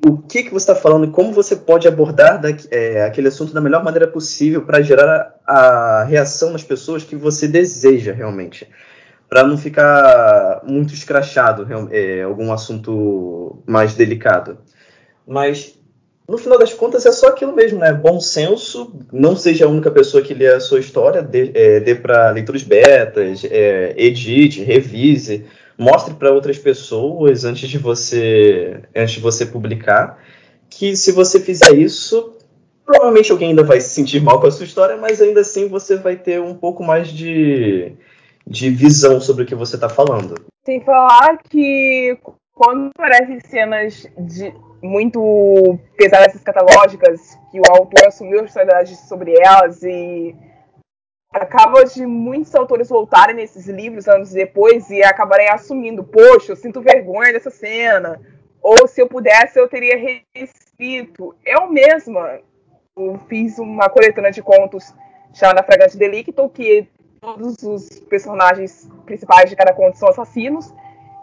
o 0.05 0.17
que, 0.17 0.43
que 0.43 0.49
você 0.49 0.71
está 0.71 0.75
falando 0.75 1.05
e 1.05 1.11
como 1.11 1.31
você 1.31 1.55
pode 1.55 1.87
abordar 1.87 2.41
da, 2.41 2.49
é, 2.69 3.03
aquele 3.03 3.27
assunto 3.27 3.53
da 3.53 3.61
melhor 3.61 3.83
maneira 3.83 4.07
possível 4.07 4.63
para 4.63 4.81
gerar 4.81 5.35
a, 5.47 5.53
a, 5.53 6.03
reação 6.03 6.51
nas 6.51 6.63
pessoas 6.63 7.03
que 7.03 7.15
você 7.15 7.47
deseja 7.47 8.11
realmente. 8.11 8.67
Para 9.29 9.43
não 9.43 9.57
ficar 9.57 10.61
muito 10.63 10.93
escrachado 10.93 11.67
é, 11.91 12.21
algum 12.21 12.51
assunto 12.53 13.61
mais 13.65 13.95
delicado. 13.95 14.59
Mas 15.27 15.75
no 16.27 16.37
final 16.37 16.57
das 16.57 16.73
contas 16.73 17.05
é 17.05 17.11
só 17.11 17.27
aquilo 17.27 17.55
mesmo, 17.55 17.79
né? 17.79 17.93
Bom 17.93 18.19
senso, 18.19 18.93
não 19.11 19.35
seja 19.35 19.65
a 19.65 19.69
única 19.69 19.91
pessoa 19.91 20.23
que 20.23 20.33
lê 20.33 20.47
a 20.47 20.59
sua 20.59 20.79
história, 20.79 21.21
dê, 21.21 21.51
é, 21.53 21.79
dê 21.79 21.93
para 21.93 22.31
leituras 22.31 22.63
betas, 22.63 23.43
é, 23.45 23.93
edite, 23.95 24.63
revise, 24.63 25.45
mostre 25.77 26.15
para 26.15 26.31
outras 26.31 26.57
pessoas 26.57 27.45
antes 27.45 27.69
de 27.69 27.77
você 27.77 28.81
antes 28.95 29.15
de 29.15 29.19
você 29.19 29.45
publicar. 29.45 30.19
Que 30.67 30.95
se 30.95 31.11
você 31.11 31.39
fizer 31.39 31.73
isso, 31.73 32.33
provavelmente 32.83 33.31
alguém 33.31 33.49
ainda 33.49 33.63
vai 33.63 33.79
se 33.79 33.89
sentir 33.89 34.19
mal 34.19 34.41
com 34.41 34.47
a 34.47 34.51
sua 34.51 34.65
história, 34.65 34.97
mas 34.97 35.21
ainda 35.21 35.41
assim 35.41 35.67
você 35.67 35.95
vai 35.95 36.15
ter 36.15 36.41
um 36.41 36.55
pouco 36.55 36.83
mais 36.83 37.07
de, 37.09 37.91
de 38.45 38.69
visão 38.69 39.19
sobre 39.19 39.43
o 39.43 39.45
que 39.45 39.55
você 39.55 39.75
está 39.75 39.89
falando. 39.89 40.35
Sem 40.63 40.81
falar 40.81 41.37
que 41.49 42.17
quando 42.53 42.89
aparecem 42.97 43.39
cenas 43.39 44.07
de, 44.17 44.53
muito 44.81 45.79
pesadas 45.97 46.35
escatológicas, 46.35 47.37
que 47.51 47.59
o 47.59 47.63
autor 47.69 48.07
assumiu 48.07 48.39
a 48.39 48.41
responsabilidade 48.43 48.95
sobre 49.07 49.33
elas 49.37 49.83
e 49.83 50.35
acaba 51.33 51.83
de 51.83 52.05
muitos 52.05 52.55
autores 52.55 52.87
voltarem 52.87 53.35
nesses 53.35 53.67
livros 53.67 54.07
anos 54.07 54.31
depois 54.31 54.89
e 54.89 55.03
acabarem 55.03 55.49
assumindo, 55.49 56.03
poxa, 56.03 56.53
eu 56.53 56.55
sinto 56.55 56.81
vergonha 56.81 57.33
dessa 57.33 57.49
cena, 57.49 58.21
ou 58.61 58.87
se 58.87 59.01
eu 59.01 59.07
pudesse 59.07 59.59
eu 59.59 59.67
teria 59.67 59.97
reescrito. 59.97 61.35
Eu 61.45 61.69
mesma 61.69 62.39
eu 62.97 63.19
fiz 63.27 63.59
uma 63.59 63.89
coletânea 63.89 64.31
de 64.31 64.41
contos 64.41 64.93
chamada 65.33 65.63
Fragante 65.63 65.97
Delicto, 65.97 66.47
que 66.49 66.87
todos 67.25 67.63
os 67.63 67.99
personagens 68.01 68.89
principais 69.05 69.49
de 69.49 69.55
cada 69.55 69.73
conto 69.73 69.97
são 69.97 70.09
assassinos, 70.09 70.73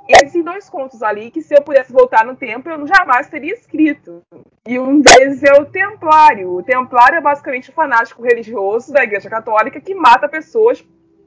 e 0.08 0.24
esses 0.24 0.44
dois 0.44 0.68
contos 0.68 1.02
ali 1.02 1.30
que 1.30 1.40
se 1.40 1.54
eu 1.54 1.62
pudesse 1.62 1.92
voltar 1.92 2.24
no 2.24 2.34
tempo 2.34 2.68
eu 2.68 2.86
jamais 2.86 3.28
teria 3.28 3.54
escrito. 3.54 4.20
E 4.66 4.78
um 4.78 5.00
deles 5.00 5.42
é 5.44 5.52
o 5.60 5.64
Templário. 5.64 6.50
O 6.50 6.62
Templário 6.62 7.18
é 7.18 7.20
basicamente 7.20 7.70
um 7.70 7.74
fanático 7.74 8.22
religioso 8.22 8.92
da 8.92 9.04
Igreja 9.04 9.30
Católica 9.30 9.80
que 9.80 9.94
mata 9.94 10.28
pessoas 10.28 10.84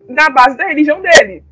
na 0.10 0.30
base 0.30 0.58
da 0.58 0.68
religião 0.68 1.02
dele. 1.02 1.44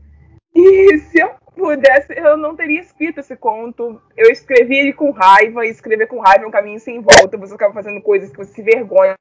E 0.54 0.98
se 1.10 1.22
eu 1.22 1.32
pudesse, 1.56 2.14
eu 2.14 2.36
não 2.36 2.56
teria 2.56 2.82
escrito 2.82 3.22
esse 3.22 3.36
conto. 3.38 4.02
Eu 4.18 4.30
escrevi 4.30 4.76
ele 4.76 4.94
com 4.94 5.12
raiva, 5.12 5.66
e 5.66 5.70
escrever 5.70 6.08
com 6.08 6.20
raiva 6.20 6.44
é 6.44 6.48
um 6.48 6.52
caminho 6.52 6.80
sem 6.80 7.02
volta. 7.02 7.38
Você 7.38 7.54
acaba 7.54 7.74
fazendo 7.74 8.02
coisas 8.02 8.32
que 8.32 8.38
você 8.38 8.54
se 8.54 8.62
vergonha 8.62 9.16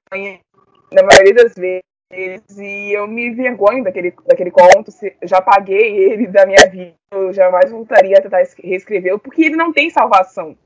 na 0.93 1.03
maioria 1.03 1.35
das 1.35 1.55
vezes 1.55 1.92
e 2.13 2.97
eu 2.97 3.07
me 3.07 3.29
envergonho 3.29 3.83
daquele, 3.83 4.15
daquele 4.27 4.51
conto, 4.51 4.93
já 5.23 5.41
paguei 5.41 5.97
ele 5.97 6.27
da 6.27 6.45
minha 6.45 6.69
vida, 6.71 6.95
eu 7.11 7.33
jamais 7.33 7.71
voltaria 7.71 8.19
a 8.19 8.23
tentar 8.23 8.43
reescrevê-lo, 8.63 9.19
porque 9.19 9.43
ele 9.43 9.57
não 9.57 9.73
tem 9.73 9.89
salvação. 9.91 10.57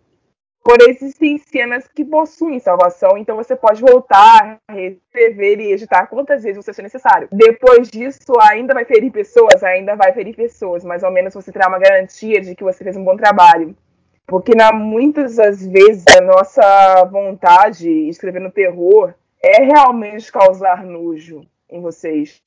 Porém, 0.67 0.91
existem 0.91 1.39
cenas 1.39 1.87
que 1.87 2.05
possuem 2.05 2.59
salvação, 2.59 3.17
então 3.17 3.37
você 3.37 3.55
pode 3.55 3.81
voltar, 3.81 4.59
reescrever 4.69 5.61
e 5.61 5.73
editar 5.73 6.09
quantas 6.09 6.43
vezes 6.43 6.57
você 6.57 6.73
achar 6.73 6.83
necessário. 6.83 7.29
Depois 7.31 7.89
disso, 7.89 8.33
ainda 8.41 8.75
vai 8.75 8.85
ferir 8.85 9.13
pessoas? 9.13 9.63
Ainda 9.63 9.95
vai 9.95 10.13
ferir 10.13 10.35
pessoas, 10.35 10.85
mas 10.85 11.05
ao 11.05 11.13
menos 11.13 11.33
você 11.33 11.53
terá 11.53 11.69
uma 11.69 11.79
garantia 11.79 12.41
de 12.41 12.57
que 12.57 12.65
você 12.65 12.83
fez 12.83 12.97
um 12.97 13.05
bom 13.05 13.17
trabalho. 13.17 13.77
Porque 14.27 14.57
na, 14.57 14.73
muitas 14.73 15.37
das 15.37 15.65
vezes 15.65 16.03
a 16.19 16.21
nossa 16.21 17.05
vontade 17.05 17.85
de 17.85 18.09
escrever 18.09 18.41
no 18.41 18.51
terror 18.51 19.15
é 19.43 19.63
realmente 19.63 20.31
causar 20.33 20.85
nojo 20.85 21.47
em 21.69 21.81
vocês. 21.81 22.43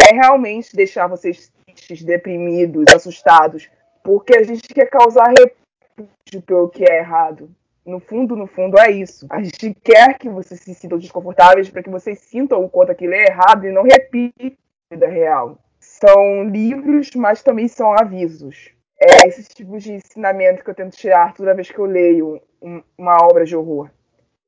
É 0.00 0.14
realmente 0.14 0.74
deixar 0.74 1.06
vocês 1.06 1.52
tristes, 1.66 2.02
deprimidos, 2.02 2.84
assustados, 2.94 3.68
porque 4.02 4.36
a 4.36 4.42
gente 4.42 4.68
quer 4.68 4.86
causar 4.86 5.28
repúdio 5.28 6.42
pelo 6.46 6.68
que 6.68 6.84
é 6.84 6.98
errado. 6.98 7.50
No 7.84 8.00
fundo, 8.00 8.36
no 8.36 8.46
fundo, 8.46 8.78
é 8.78 8.90
isso. 8.90 9.26
A 9.30 9.42
gente 9.42 9.74
quer 9.82 10.18
que 10.18 10.28
vocês 10.28 10.60
se 10.60 10.74
sintam 10.74 10.98
desconfortáveis 10.98 11.70
para 11.70 11.82
que 11.82 11.90
vocês 11.90 12.18
sintam 12.20 12.62
o 12.62 12.68
quanto 12.68 12.92
aquilo 12.92 13.14
é 13.14 13.24
errado 13.24 13.66
e 13.66 13.72
não 13.72 13.82
repitam 13.82 14.52
a 14.90 14.94
vida 14.94 15.08
real. 15.08 15.58
São 15.80 16.44
livros, 16.44 17.10
mas 17.14 17.42
também 17.42 17.66
são 17.66 17.92
avisos. 17.92 18.72
É 19.00 19.26
esse 19.28 19.44
tipo 19.44 19.78
de 19.78 19.92
ensinamento 19.92 20.62
que 20.62 20.70
eu 20.70 20.74
tento 20.74 20.96
tirar 20.96 21.32
toda 21.32 21.54
vez 21.54 21.70
que 21.70 21.78
eu 21.78 21.86
leio 21.86 22.42
uma 22.98 23.16
obra 23.22 23.44
de 23.44 23.56
horror 23.56 23.88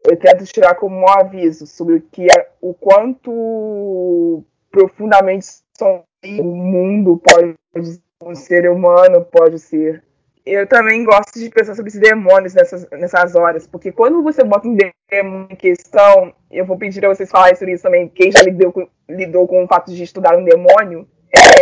eu 0.04 0.16
tento 0.16 0.44
tirar 0.44 0.74
como 0.74 0.96
um 0.96 1.08
aviso 1.08 1.66
sobre 1.66 1.96
o 1.96 2.00
que 2.00 2.26
é, 2.26 2.50
o 2.60 2.72
quanto 2.74 4.44
profundamente 4.70 5.46
sombrio 5.76 6.04
o 6.40 6.44
mundo 6.44 7.18
pode 7.18 7.54
ser, 7.74 8.00
um 8.22 8.34
ser 8.34 8.70
humano 8.70 9.24
pode 9.24 9.58
ser. 9.58 10.02
Eu 10.44 10.66
também 10.66 11.04
gosto 11.04 11.38
de 11.38 11.50
pensar 11.50 11.74
sobre 11.74 11.90
esses 11.90 12.00
demônios 12.00 12.54
nessas, 12.54 12.88
nessas 12.90 13.34
horas, 13.34 13.66
porque 13.66 13.92
quando 13.92 14.22
você 14.22 14.42
bota 14.42 14.66
um 14.66 14.76
demônio 14.76 15.46
em 15.50 15.56
questão, 15.56 16.34
eu 16.50 16.64
vou 16.64 16.78
pedir 16.78 17.04
a 17.04 17.08
vocês 17.08 17.30
falarem 17.30 17.56
sobre 17.56 17.74
isso 17.74 17.82
também, 17.82 18.08
quem 18.08 18.32
já 18.32 18.42
lidou 18.42 18.72
com, 18.72 18.88
lidou 19.08 19.46
com 19.46 19.64
o 19.64 19.68
fato 19.68 19.92
de 19.92 20.02
estudar 20.02 20.36
um 20.36 20.44
demônio, 20.44 21.06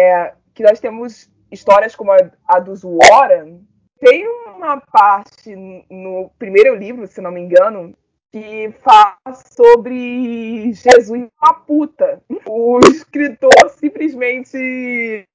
é 0.01 0.33
que 0.55 0.63
nós 0.63 0.81
temos 0.81 1.31
histórias 1.51 1.95
como 1.95 2.13
a, 2.13 2.19
a 2.47 2.61
dos 2.61 2.83
Warren. 2.83 3.61
Tem 4.01 4.27
uma 4.57 4.81
parte 4.81 5.57
no 5.91 6.31
primeiro 6.39 6.75
livro, 6.75 7.07
se 7.07 7.21
não 7.21 7.33
me 7.33 7.41
engano, 7.41 7.95
que 8.31 8.75
fala 8.83 9.35
sobre 9.35 10.73
Jesus 10.73 11.31
uma 11.41 11.55
puta. 11.55 12.23
O 12.47 12.79
escritor 12.91 13.71
simplesmente 13.71 15.27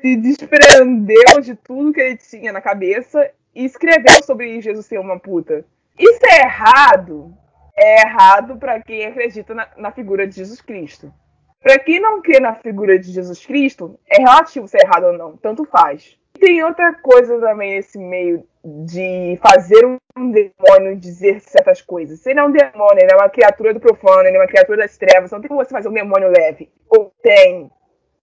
se 0.00 0.16
desprendeu 0.16 1.40
de 1.42 1.54
tudo 1.54 1.92
que 1.92 2.00
ele 2.00 2.16
tinha 2.16 2.52
na 2.52 2.60
cabeça 2.60 3.30
e 3.54 3.64
escreveu 3.64 4.22
sobre 4.22 4.60
Jesus 4.60 4.86
ser 4.86 4.98
uma 4.98 5.18
puta. 5.18 5.64
Isso 5.98 6.20
é 6.26 6.42
errado. 6.42 7.34
É 7.76 8.02
errado 8.02 8.56
para 8.56 8.80
quem 8.82 9.06
acredita 9.06 9.54
na, 9.54 9.68
na, 9.76 9.90
figura 9.90 10.26
de 10.26 10.36
Jesus 10.36 10.60
Cristo. 10.60 11.12
Para 11.60 11.78
quem 11.78 11.98
não 11.98 12.20
crê 12.20 12.38
na 12.38 12.54
figura 12.54 12.98
de 12.98 13.10
Jesus 13.10 13.44
Cristo, 13.44 13.98
é 14.06 14.18
relativo 14.18 14.68
se 14.68 14.76
é 14.76 14.80
errado 14.84 15.04
ou 15.06 15.12
não, 15.18 15.36
tanto 15.36 15.64
faz. 15.64 16.16
Tem 16.38 16.62
outra 16.64 16.94
coisa 16.94 17.38
também 17.40 17.76
nesse 17.76 17.98
meio 17.98 18.46
de 18.64 19.38
fazer 19.42 19.84
um 19.86 20.30
demônio 20.30 20.96
dizer 20.96 21.40
certas 21.40 21.80
coisas. 21.80 22.20
Se 22.20 22.30
ele 22.30 22.40
é 22.40 22.44
um 22.44 22.52
demônio, 22.52 23.02
ele 23.02 23.12
é 23.12 23.16
uma 23.16 23.28
criatura 23.28 23.74
do 23.74 23.80
profano, 23.80 24.26
ele 24.26 24.36
é 24.36 24.40
uma 24.40 24.46
criatura 24.46 24.78
das 24.78 24.96
trevas, 24.96 25.30
não 25.30 25.40
tem 25.40 25.48
como 25.48 25.64
você 25.64 25.70
fazer 25.70 25.88
um 25.88 25.92
demônio 25.92 26.28
leve. 26.28 26.70
Ou 26.88 27.12
tem. 27.22 27.70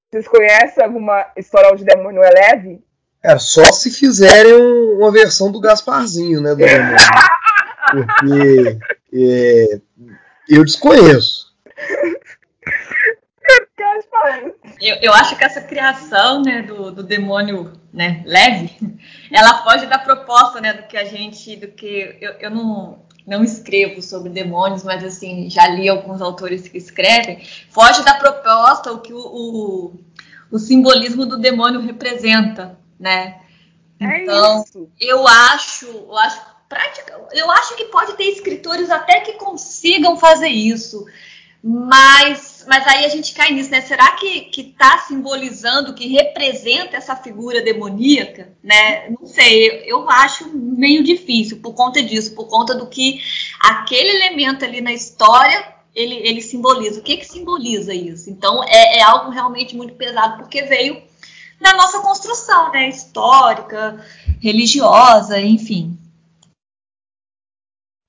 Vocês 0.10 0.28
conhecem 0.28 0.84
alguma 0.84 1.26
história 1.38 1.72
onde 1.72 1.86
demônio 1.86 2.24
é 2.24 2.30
leve? 2.30 2.84
É, 3.24 3.38
só 3.38 3.64
se 3.66 3.92
fizerem 3.92 4.54
uma 4.54 5.12
versão 5.12 5.52
do 5.52 5.62
Gasparzinho, 5.62 6.42
né, 6.42 6.52
do 6.52 6.58
demônio. 6.58 6.98
Porque 7.92 8.80
é, 9.14 9.80
eu 10.50 10.66
desconheço. 10.66 11.52
Eu, 14.82 14.98
eu, 15.02 15.14
acho 15.14 15.38
que 15.38 15.44
essa 15.44 15.62
criação 15.62 16.42
né, 16.42 16.64
do, 16.64 16.92
do, 16.92 17.04
demônio 17.04 17.72
né, 17.94 18.24
leve, 18.26 18.72
ela 19.32 19.64
foge 19.64 19.86
da 19.86 20.00
proposta 20.00 20.60
né, 20.60 20.74
do 20.74 20.88
que 20.88 20.98
a 20.98 21.06
gente, 21.06 21.56
do 21.56 21.68
que 21.68 22.18
eu, 22.20 22.32
eu 22.34 22.50
não, 22.50 23.00
não 23.26 23.44
escrevo 23.44 24.02
sobre 24.02 24.30
demônios, 24.30 24.84
mas 24.84 25.04
assim 25.04 25.50
já 25.50 25.68
li 25.68 25.88
alguns 25.88 26.22
autores 26.22 26.68
que 26.68 26.78
escrevem, 26.78 27.46
foge 27.70 28.04
da 28.04 28.16
proposta 28.16 28.92
o 28.92 29.00
que 29.00 29.14
o, 29.14 29.20
o, 29.20 30.00
o 30.52 30.60
simbolismo 30.60 31.26
do 31.26 31.38
demônio 31.38 31.80
representa, 31.80 32.78
né? 33.00 33.40
É 34.00 34.24
então, 34.24 34.64
isso. 34.64 34.90
eu 35.00 35.28
acho, 35.28 35.86
eu 35.86 36.18
acho 36.18 36.42
prática, 36.68 37.22
eu 37.34 37.52
acho 37.52 37.76
que 37.76 37.86
pode 37.86 38.14
ter 38.14 38.24
escritores 38.24 38.90
até 38.90 39.20
que 39.20 39.34
consigam 39.34 40.18
fazer 40.18 40.48
isso. 40.48 41.06
Mas, 41.64 42.40
mas 42.68 42.86
aí 42.88 43.06
a 43.06 43.10
gente 43.10 43.34
cai 43.34 43.52
nisso, 43.52 43.70
né? 43.70 43.82
Será 43.82 44.12
que 44.14 44.50
está 44.56 45.00
simbolizando, 45.00 45.94
que 45.94 46.08
representa 46.08 46.98
essa 46.98 47.16
figura 47.16 47.62
demoníaca? 47.62 48.50
Né? 48.64 49.10
Não 49.10 49.26
sei, 49.26 49.84
eu 49.86 50.10
acho 50.10 50.50
meio 50.54 51.04
difícil 51.04 51.60
por 51.62 51.74
conta 51.74 52.02
disso, 52.02 52.36
por 52.36 52.48
conta 52.48 52.76
do 52.76 52.88
que 52.88 53.22
aquele 53.64 54.10
elemento 54.10 54.66
ali 54.66 54.82
na 54.82 54.94
história 54.94 55.76
ele, 55.94 56.16
ele 56.16 56.42
simboliza. 56.42 57.00
O 57.00 57.04
que, 57.04 57.18
que 57.18 57.26
simboliza 57.26 57.94
isso? 57.94 58.30
Então 58.30 58.64
é, 58.64 59.00
é 59.00 59.02
algo 59.02 59.32
realmente 59.32 59.76
muito 59.76 59.94
pesado, 59.94 60.38
porque 60.38 60.64
veio 60.64 61.02
da 61.60 61.74
nossa 61.74 62.00
construção 62.00 62.72
né? 62.72 62.90
histórica, 62.90 64.04
religiosa, 64.42 65.40
enfim. 65.40 65.98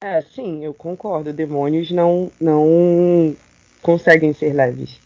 É, 0.02 0.20
sim, 0.20 0.64
eu 0.64 0.74
concordo. 0.74 1.32
Demônios 1.32 1.90
não, 1.90 2.30
não 2.40 3.36
conseguem 3.82 4.32
ser 4.32 4.52
leves. 4.52 5.00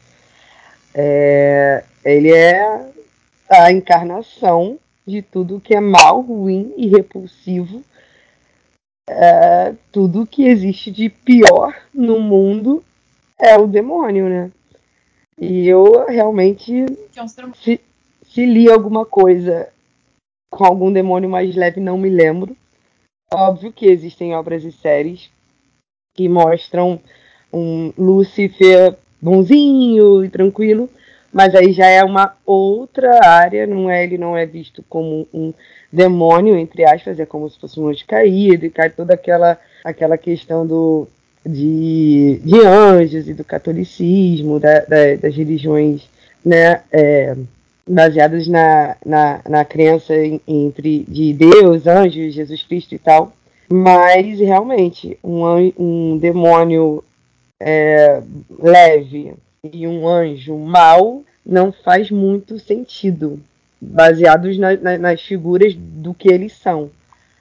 É, 0.95 1.85
ele 2.05 2.33
é 2.33 2.93
a 3.51 3.73
encarnação 3.73 4.79
de 5.07 5.23
tudo 5.23 5.61
que 5.61 5.75
é 5.75 5.81
mal, 5.81 6.21
ruim 6.21 6.73
e 6.77 6.89
repulsivo. 6.89 7.83
É, 9.09 9.75
tudo 9.93 10.27
que 10.27 10.47
existe 10.47 10.91
de 10.91 11.09
pior 11.09 11.75
no 11.95 12.21
mundo 12.21 12.85
é 13.39 13.57
o 13.57 13.67
demônio, 13.67 14.29
né? 14.29 14.51
E 15.39 15.69
eu 15.69 16.07
realmente, 16.07 16.87
se, 17.63 17.81
se 18.27 18.47
li 18.47 18.71
alguma 18.71 19.05
coisa 19.05 19.71
com 20.51 20.65
algum 20.65 20.91
demônio 20.91 21.29
mais 21.29 21.55
leve, 21.55 21.81
não 21.81 21.99
me 21.99 22.09
lembro. 22.09 22.57
Óbvio 23.33 23.73
que 23.73 23.87
existem 23.87 24.35
obras 24.35 24.65
e 24.65 24.73
séries 24.73 25.31
que 26.15 26.29
mostram 26.29 27.01
um 27.57 27.93
Lúcifer 27.97 28.95
bonzinho 29.21 30.25
e 30.25 30.29
tranquilo, 30.29 30.89
mas 31.33 31.55
aí 31.55 31.73
já 31.73 31.87
é 31.87 32.03
uma 32.03 32.35
outra 32.45 33.27
área, 33.27 33.67
não 33.67 33.91
é, 33.91 34.05
ele 34.05 34.19
não 34.19 34.37
é 34.37 34.47
visto 34.47 34.85
como 34.89 35.27
um 35.33 35.53
demônio, 35.93 36.57
entre 36.57 36.85
aspas, 36.85 37.19
é 37.19 37.27
como 37.27 37.49
se 37.49 37.59
fosse 37.59 37.79
um 37.81 37.89
anjo 37.89 38.05
caído, 38.07 38.67
e 38.67 38.71
cai 38.71 38.91
toda 38.91 39.15
aquela, 39.15 39.59
aquela 39.85 40.17
questão 40.17 40.67
do, 40.67 41.09
de, 41.45 42.41
de 42.45 42.61
anjos 42.61 43.29
e 43.29 43.35
do 43.35 43.45
catolicismo, 43.45 44.61
da, 44.61 44.81
da, 44.81 45.17
das 45.21 45.37
religiões 45.37 46.09
né, 46.45 46.81
é, 46.93 47.37
baseadas 47.87 48.47
na, 48.49 48.97
na, 49.05 49.41
na 49.49 49.65
crença 49.65 50.15
entre 50.47 51.05
de 51.09 51.33
Deus, 51.33 51.87
anjos, 51.87 52.35
Jesus 52.35 52.63
Cristo 52.63 52.95
e 52.95 52.99
tal. 52.99 53.33
Mas 53.69 54.39
realmente, 54.39 55.19
um, 55.25 55.43
um 55.79 56.19
demônio 56.19 57.03
é, 57.61 58.23
leve 58.59 59.35
e 59.65 59.87
um 59.87 60.07
anjo 60.07 60.57
mau 60.57 61.23
não 61.45 61.73
faz 61.73 62.11
muito 62.11 62.59
sentido, 62.59 63.41
baseados 63.81 64.59
na, 64.59 64.77
na, 64.77 64.99
nas 64.99 65.23
figuras 65.23 65.75
do 65.75 66.13
que 66.13 66.29
eles 66.29 66.53
são. 66.53 66.91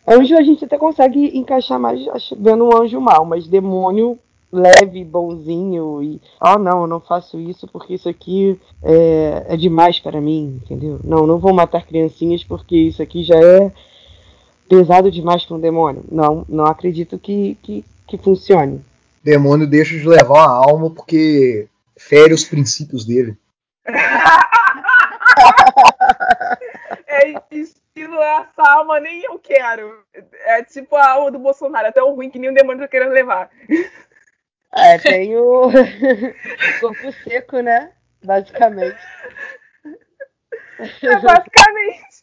Anjo 0.07 0.37
a 0.37 0.43
gente 0.43 0.63
até 0.63 0.77
consegue 0.77 1.37
encaixar 1.37 1.79
mais 1.79 2.05
vendo 2.37 2.65
um 2.65 2.77
anjo 2.77 3.01
mau, 3.01 3.25
mas 3.25 3.47
demônio 3.47 4.19
leve, 4.51 5.03
bonzinho 5.03 6.01
e 6.01 6.21
oh 6.39 6.57
não, 6.57 6.81
eu 6.81 6.87
não 6.87 6.99
faço 6.99 7.39
isso 7.39 7.67
porque 7.67 7.95
isso 7.95 8.07
aqui 8.07 8.59
é, 8.83 9.45
é 9.49 9.57
demais 9.57 9.99
para 9.99 10.21
mim, 10.21 10.61
entendeu? 10.63 10.99
Não, 11.03 11.25
não 11.27 11.39
vou 11.39 11.53
matar 11.53 11.85
criancinhas 11.85 12.43
porque 12.43 12.75
isso 12.75 13.01
aqui 13.01 13.23
já 13.23 13.35
é 13.35 13.71
pesado 14.69 15.11
demais 15.11 15.45
para 15.45 15.57
um 15.57 15.59
demônio. 15.59 16.03
Não, 16.11 16.45
não 16.47 16.65
acredito 16.65 17.17
que, 17.17 17.57
que, 17.61 17.83
que 18.07 18.17
funcione. 18.17 18.81
Demônio 19.25 19.65
deixa 19.65 19.97
de 19.97 20.07
levar 20.07 20.45
a 20.45 20.69
alma 20.69 20.93
porque 20.93 21.67
fere 21.97 22.31
os 22.31 22.43
princípios 22.43 23.03
dele. 23.03 23.35
é 27.07 27.31
estilo 27.49 28.21
essa 28.21 28.61
alma 28.61 28.99
nem 28.99 29.23
eu 29.23 29.39
quero. 29.39 30.05
É 30.13 30.61
tipo 30.63 30.95
a 30.95 31.09
alma 31.09 31.31
do 31.31 31.39
Bolsonaro, 31.39 31.87
até 31.87 32.03
o 32.03 32.13
ruim 32.13 32.29
que 32.29 32.37
nem 32.37 32.51
o 32.51 32.53
demônio 32.53 32.83
tá 32.83 32.87
querendo 32.87 33.13
levar. 33.13 33.49
É, 34.71 34.99
tem 34.99 35.35
o 35.35 35.71
corpo 36.79 37.11
seco, 37.23 37.61
né? 37.61 37.93
Basicamente. 38.23 39.01
É 41.01 41.19
basicamente. 41.19 42.14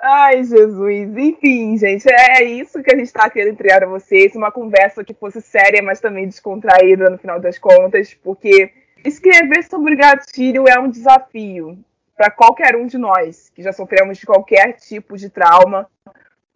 Ai, 0.00 0.44
Jesus. 0.44 1.16
Enfim, 1.16 1.76
gente, 1.76 2.06
é 2.08 2.44
isso 2.44 2.82
que 2.82 2.94
a 2.94 2.96
gente 2.96 3.06
está 3.06 3.28
querendo 3.30 3.54
entregar 3.54 3.82
a 3.82 3.88
vocês. 3.88 4.34
Uma 4.34 4.52
conversa 4.52 5.02
que 5.02 5.14
fosse 5.14 5.40
séria, 5.40 5.82
mas 5.82 6.00
também 6.00 6.26
descontraída 6.26 7.10
no 7.10 7.18
final 7.18 7.40
das 7.40 7.58
contas, 7.58 8.14
porque 8.14 8.72
escrever 9.04 9.64
sobre 9.64 9.96
gatilho 9.96 10.68
é 10.68 10.78
um 10.78 10.90
desafio 10.90 11.78
para 12.16 12.30
qualquer 12.30 12.76
um 12.76 12.86
de 12.86 12.98
nós 12.98 13.50
que 13.54 13.62
já 13.62 13.72
sofremos 13.72 14.18
de 14.18 14.26
qualquer 14.26 14.72
tipo 14.74 15.16
de 15.16 15.28
trauma 15.28 15.88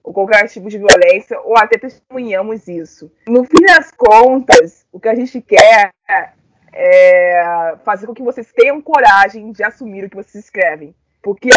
ou 0.02 0.14
qualquer 0.14 0.48
tipo 0.48 0.68
de 0.70 0.78
violência, 0.78 1.38
ou 1.40 1.56
até 1.58 1.78
testemunhamos 1.78 2.66
isso. 2.66 3.12
No 3.28 3.44
fim 3.44 3.62
das 3.66 3.90
contas, 3.90 4.86
o 4.90 4.98
que 4.98 5.08
a 5.08 5.14
gente 5.14 5.42
quer 5.42 5.90
é 6.08 7.74
fazer 7.84 8.06
com 8.06 8.14
que 8.14 8.22
vocês 8.22 8.50
tenham 8.52 8.80
coragem 8.80 9.52
de 9.52 9.62
assumir 9.62 10.04
o 10.04 10.10
que 10.10 10.16
vocês 10.16 10.44
escrevem. 10.44 10.94
Porque 11.22 11.50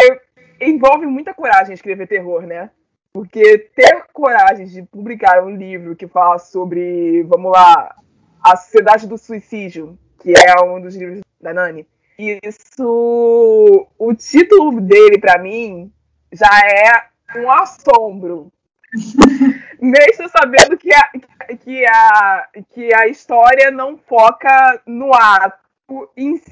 envolve 0.64 1.06
muita 1.06 1.34
coragem 1.34 1.74
escrever 1.74 2.06
terror, 2.06 2.42
né? 2.42 2.70
Porque 3.12 3.58
ter 3.76 4.04
coragem 4.12 4.66
de 4.66 4.82
publicar 4.82 5.44
um 5.44 5.54
livro 5.54 5.94
que 5.94 6.08
fala 6.08 6.38
sobre, 6.38 7.22
vamos 7.24 7.52
lá, 7.52 7.94
a 8.42 8.56
Sociedade 8.56 9.06
do 9.06 9.16
Suicídio, 9.16 9.98
que 10.20 10.32
é 10.32 10.64
um 10.64 10.80
dos 10.80 10.96
livros 10.96 11.20
da 11.40 11.52
Nani, 11.52 11.86
isso, 12.18 13.88
o 13.98 14.14
título 14.14 14.80
dele 14.80 15.18
para 15.18 15.38
mim 15.38 15.92
já 16.32 16.48
é 16.60 17.38
um 17.38 17.50
assombro. 17.50 18.52
Mesmo 19.80 20.28
sabendo 20.28 20.76
que 20.78 20.94
a, 20.94 21.10
que, 21.56 21.84
a, 21.86 22.48
que 22.70 22.94
a 22.94 23.08
história 23.08 23.70
não 23.70 23.96
foca 23.96 24.80
no 24.86 25.12
ato. 25.12 25.64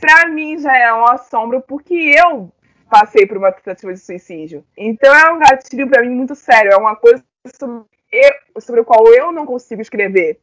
Pra 0.00 0.28
mim 0.28 0.58
já 0.58 0.76
é 0.76 0.92
um 0.92 1.04
assombro, 1.04 1.62
porque 1.62 1.94
eu 1.94 2.52
passei 2.92 3.26
por 3.26 3.38
uma 3.38 3.50
tentativa 3.50 3.90
de 3.94 3.98
suicídio. 3.98 4.62
Então 4.76 5.14
é 5.14 5.32
um 5.32 5.38
gatilho 5.38 5.88
para 5.88 6.02
mim 6.02 6.10
muito 6.10 6.34
sério. 6.34 6.72
É 6.72 6.76
uma 6.76 6.94
coisa 6.94 7.24
sobre, 8.60 8.82
o 8.82 8.84
qual 8.84 9.06
eu 9.14 9.32
não 9.32 9.46
consigo 9.46 9.80
escrever. 9.80 10.38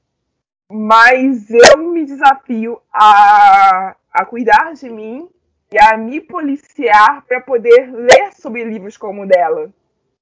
Mas 0.68 1.48
eu 1.52 1.78
me 1.78 2.04
desafio 2.06 2.82
a, 2.92 3.96
a 4.12 4.26
cuidar 4.26 4.74
de 4.74 4.90
mim 4.90 5.30
e 5.72 5.78
a 5.78 5.96
me 5.96 6.20
policiar 6.20 7.24
para 7.28 7.40
poder 7.40 7.92
ler 7.92 8.34
sobre 8.34 8.64
livros 8.64 8.98
como 8.98 9.22
o 9.22 9.28
dela. 9.28 9.70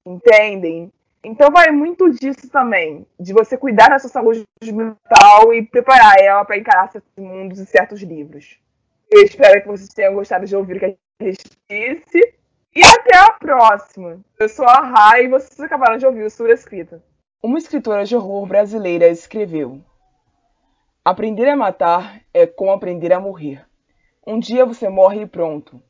Entendem? 0.06 0.92
Então 1.24 1.50
vai 1.50 1.72
muito 1.72 2.10
disso 2.12 2.50
também, 2.50 3.06
de 3.18 3.34
você 3.34 3.58
cuidar 3.58 3.90
da 3.90 4.00
sua 4.00 4.10
saúde 4.10 4.46
mental 4.62 5.54
e 5.54 5.62
preparar 5.66 6.16
ela 6.20 6.44
para 6.44 6.58
encarar 6.58 6.92
certos 6.92 7.12
mundos 7.18 7.60
e 7.60 7.66
certos 7.66 8.02
livros. 8.02 8.60
Eu 9.10 9.24
espero 9.24 9.62
que 9.62 9.68
vocês 9.68 9.90
tenham 9.90 10.14
gostado 10.14 10.46
de 10.46 10.56
ouvir 10.56 10.76
o 10.76 10.80
que 10.80 10.98
disse. 11.20 12.38
E 12.76 12.82
até 12.84 13.18
a 13.18 13.32
próxima! 13.32 14.20
Eu 14.40 14.48
sou 14.48 14.66
a 14.66 14.82
Rai 14.82 15.26
e 15.26 15.28
vocês 15.28 15.60
acabaram 15.60 15.98
de 15.98 16.06
ouvir 16.06 16.24
o 16.24 16.30
Sura 16.30 16.54
Escrita. 16.54 17.04
Uma 17.42 17.58
escritora 17.58 18.06
de 18.06 18.16
horror 18.16 18.46
brasileira 18.46 19.08
escreveu: 19.08 19.82
Aprender 21.04 21.48
a 21.50 21.56
matar 21.56 22.22
é 22.34 22.46
como 22.46 22.72
aprender 22.72 23.12
a 23.12 23.20
morrer. 23.20 23.66
Um 24.26 24.40
dia 24.40 24.66
você 24.66 24.90
morre 24.90 25.22
e 25.22 25.28
pronto. 25.28 25.82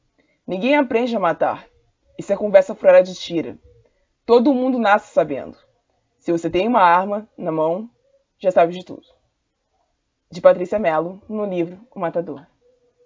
Ninguém 0.45 0.77
aprende 0.77 1.15
a 1.15 1.19
matar. 1.19 1.67
Isso 2.17 2.31
é 2.31 2.37
conversa 2.37 2.73
fora 2.73 3.01
de 3.01 3.13
tira. 3.13 3.57
Todo 4.25 4.53
mundo 4.53 4.79
nasce 4.79 5.13
sabendo. 5.13 5.57
Se 6.19 6.31
você 6.31 6.49
tem 6.49 6.67
uma 6.67 6.81
arma 6.81 7.27
na 7.37 7.51
mão, 7.51 7.89
já 8.39 8.51
sabe 8.51 8.73
de 8.73 8.85
tudo. 8.85 9.05
De 10.31 10.41
Patrícia 10.41 10.79
Mello, 10.79 11.21
no 11.27 11.45
livro 11.45 11.79
O 11.93 11.99
Matador. 11.99 12.45